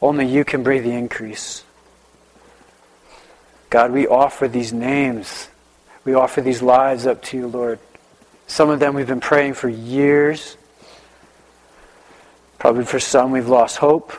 [0.00, 1.64] Only you can bring the increase.
[3.70, 5.48] God, we offer these names.
[6.04, 7.78] We offer these lives up to you, Lord.
[8.46, 10.56] Some of them we've been praying for years.
[12.62, 14.12] Probably for some we've lost hope.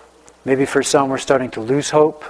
[0.44, 2.26] Maybe for some we're starting to lose hope.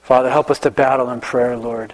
[0.00, 1.92] Father, help us to battle in prayer, Lord.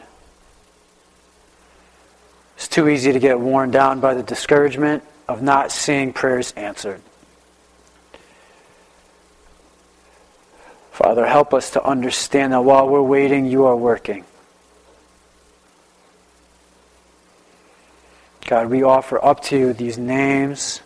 [2.54, 7.02] It's too easy to get worn down by the discouragement of not seeing prayers answered.
[10.92, 14.24] Father, help us to understand that while we're waiting, you are working.
[18.50, 20.80] God, we offer up to you these names.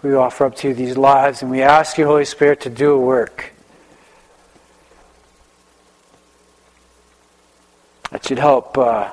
[0.00, 2.92] We offer up to you these lives, and we ask you, Holy Spirit, to do
[2.92, 3.52] a work.
[8.12, 9.10] That you'd help uh,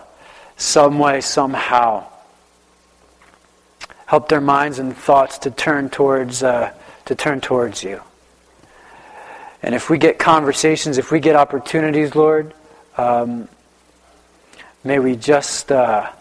[0.57, 2.05] some way, somehow.
[4.05, 6.71] Help their minds and thoughts to turn towards, uh,
[7.05, 7.99] to turn towards you.
[9.63, 12.53] And if we get conversations, if we get opportunities, Lord,
[12.95, 13.49] um,
[14.83, 15.71] may we just.
[15.71, 16.11] Uh,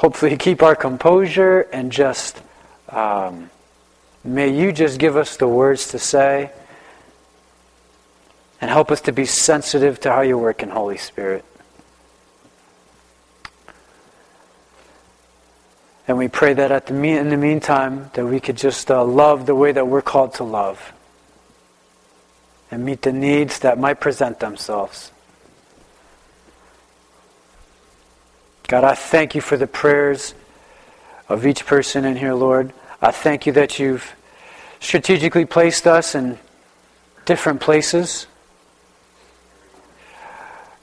[0.00, 2.40] hopefully keep our composure and just
[2.88, 3.50] um,
[4.24, 6.50] may you just give us the words to say
[8.62, 11.44] and help us to be sensitive to how you work in Holy Spirit.
[16.08, 19.04] And we pray that at the me- in the meantime that we could just uh,
[19.04, 20.94] love the way that we're called to love
[22.70, 25.12] and meet the needs that might present themselves.
[28.70, 30.32] God, I thank you for the prayers
[31.28, 32.72] of each person in here, Lord.
[33.02, 34.14] I thank you that you've
[34.78, 36.38] strategically placed us in
[37.24, 38.28] different places.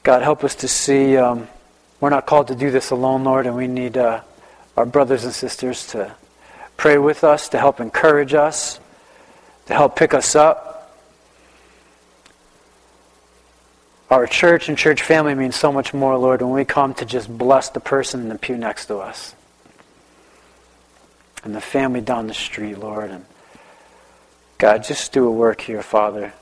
[0.04, 1.48] God, help us to see um,
[2.02, 4.20] we're not called to do this alone, Lord, and we need uh,
[4.76, 6.14] our brothers and sisters to
[6.76, 8.82] pray with us, to help encourage us,
[9.68, 10.67] to help pick us up.
[14.10, 17.36] Our church and church family means so much more, Lord, when we come to just
[17.36, 19.36] bless the person in the pew next to us.
[21.44, 23.12] And the family down the street, Lord.
[23.12, 23.26] And
[24.58, 26.34] God, just do a work here, Father.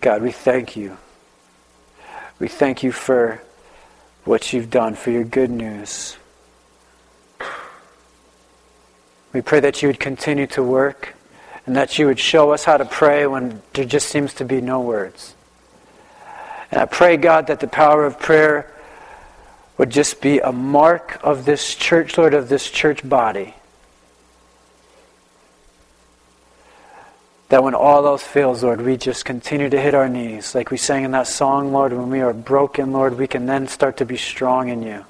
[0.00, 0.96] God, we thank you.
[2.38, 3.40] We thank you for
[4.24, 6.16] what you've done, for your good news.
[9.32, 11.14] We pray that you would continue to work
[11.66, 14.60] and that you would show us how to pray when there just seems to be
[14.60, 15.34] no words.
[16.70, 18.72] And I pray, God, that the power of prayer
[19.78, 23.54] would just be a mark of this church, Lord, of this church body.
[27.52, 30.54] That when all else fails, Lord, we just continue to hit our knees.
[30.54, 33.68] Like we sang in that song, Lord, when we are broken, Lord, we can then
[33.68, 35.04] start to be strong in you.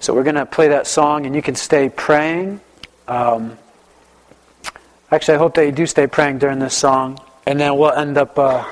[0.00, 2.60] So we're going to play that song, and you can stay praying.
[3.08, 3.56] Um,
[5.10, 7.18] Actually, I hope that you do stay praying during this song.
[7.46, 8.64] And then we'll end up, uh,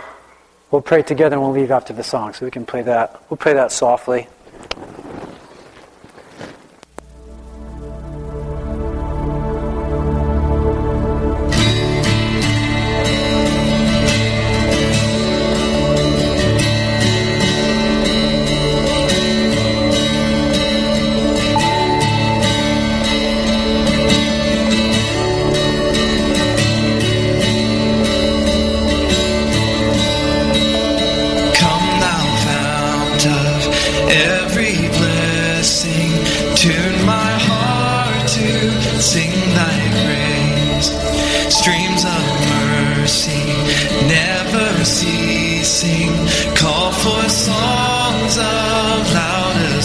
[0.70, 3.22] we'll pray together and we'll leave after the song so we can play that.
[3.30, 4.28] We'll play that softly.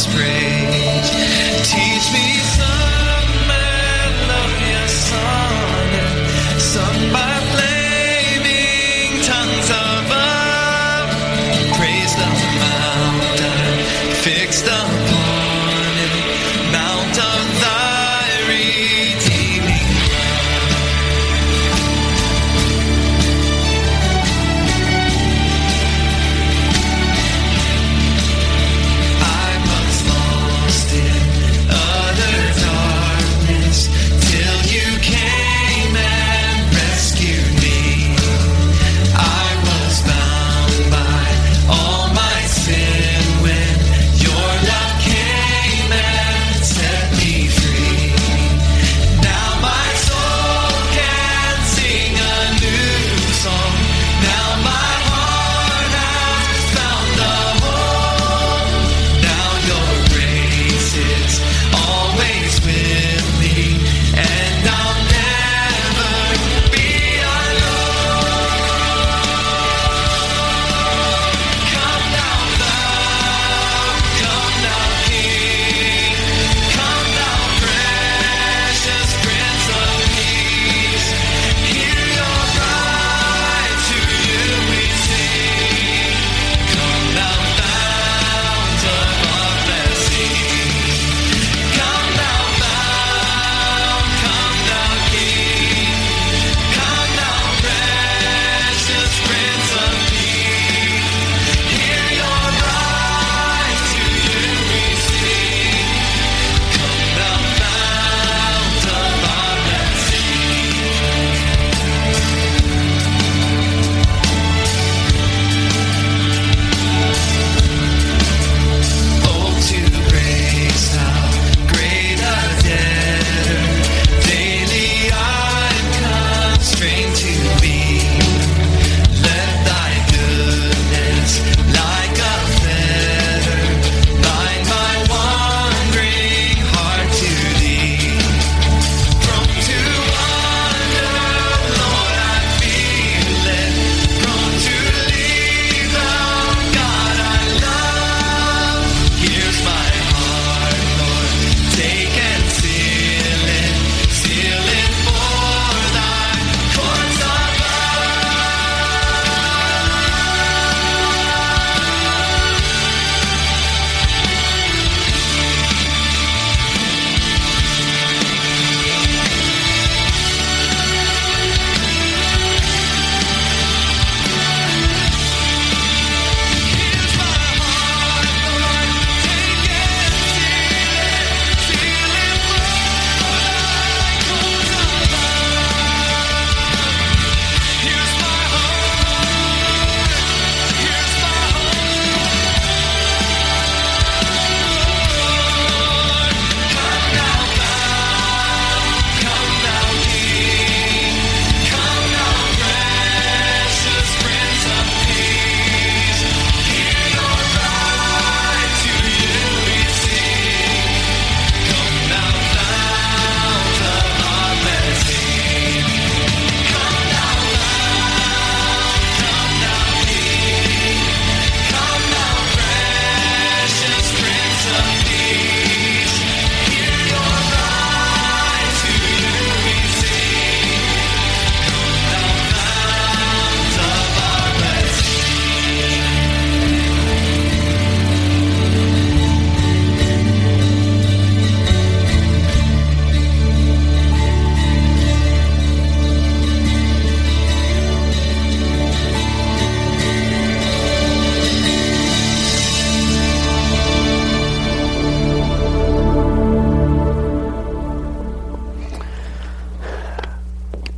[0.07, 0.42] Pray.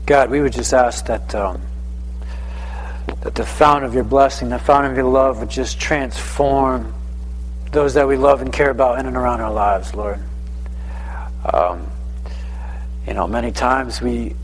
[0.05, 1.61] God, we would just ask that um,
[3.21, 6.93] that the fountain of your blessing, the fountain of your love would just transform
[7.71, 10.19] those that we love and care about in and around our lives, Lord.
[11.51, 11.89] Um,
[13.07, 14.35] you know, many times we,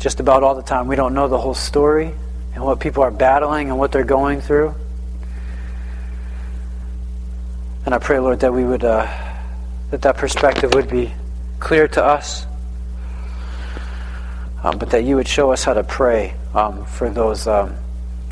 [0.00, 2.12] just about all the time, we don't know the whole story
[2.54, 4.74] and what people are battling and what they're going through.
[7.86, 9.06] And I pray, Lord, that we would, uh,
[9.90, 11.12] that that perspective would be
[11.60, 12.46] clear to us
[14.62, 17.74] um, but that you would show us how to pray um, for those um,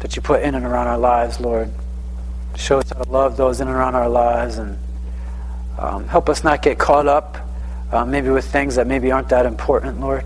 [0.01, 1.71] that you put in and around our lives, Lord.
[2.57, 4.79] Show us how to love those in and around our lives and
[5.79, 7.39] um, help us not get caught up
[7.93, 10.25] uh, maybe with things that maybe aren't that important, Lord.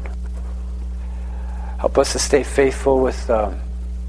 [1.78, 3.60] Help us to stay faithful with um,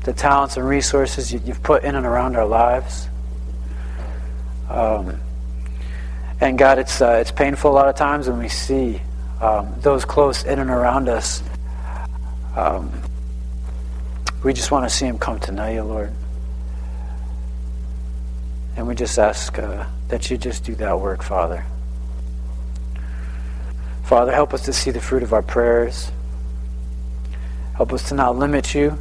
[0.04, 3.08] the talents and resources you, have put in and around our lives.
[4.70, 5.20] Um,
[6.42, 9.02] and God, it's, uh, it's painful a lot of times when we see
[9.42, 11.44] um, those close in and around us
[12.56, 12.92] um,
[14.44, 16.12] we just want to see him come to know you, Lord.
[18.76, 21.66] And we just ask uh, that you just do that work, Father.
[24.04, 26.12] Father, help us to see the fruit of our prayers.
[27.76, 28.98] Help us to not limit you,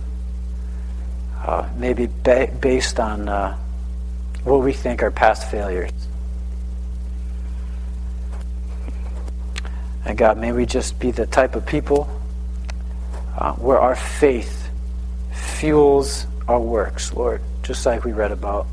[1.45, 3.59] uh, maybe ba- based on uh,
[4.45, 5.91] what we think are past failures.
[10.05, 12.09] And God, may we just be the type of people
[13.37, 14.69] uh, where our faith
[15.33, 18.67] fuels our works, Lord, just like we read about.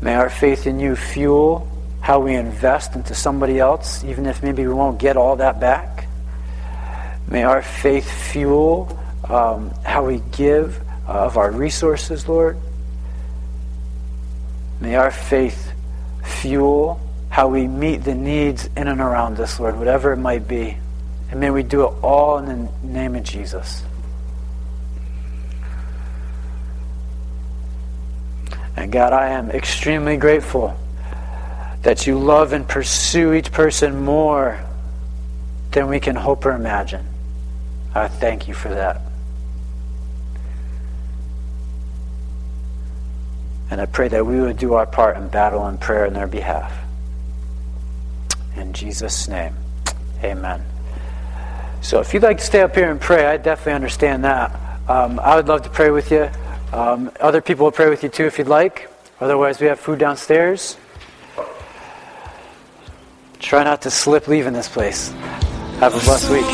[0.00, 1.68] May our faith in you fuel
[2.00, 6.06] how we invest into somebody else, even if maybe we won't get all that back.
[7.28, 8.98] May our faith fuel
[9.28, 12.56] um, how we give uh, of our resources, Lord.
[14.80, 15.72] May our faith
[16.24, 20.76] fuel how we meet the needs in and around us, Lord, whatever it might be.
[21.30, 23.84] And may we do it all in the name of Jesus.
[28.76, 30.76] And God, I am extremely grateful
[31.82, 34.60] that you love and pursue each person more
[35.70, 37.06] than we can hope or imagine.
[37.94, 39.00] I thank you for that.
[43.70, 46.26] And I pray that we would do our part in battle and prayer in their
[46.26, 46.72] behalf.
[48.56, 49.54] In Jesus' name,
[50.24, 50.69] amen.
[51.82, 54.54] So if you'd like to stay up here and pray, I definitely understand that.
[54.88, 56.30] Um, I would love to pray with you.
[56.72, 58.88] Um, other people will pray with you too if you'd like.
[59.20, 60.76] Otherwise, we have food downstairs.
[63.38, 65.10] Try not to slip leaving this place.
[65.80, 66.44] Have a blessed week.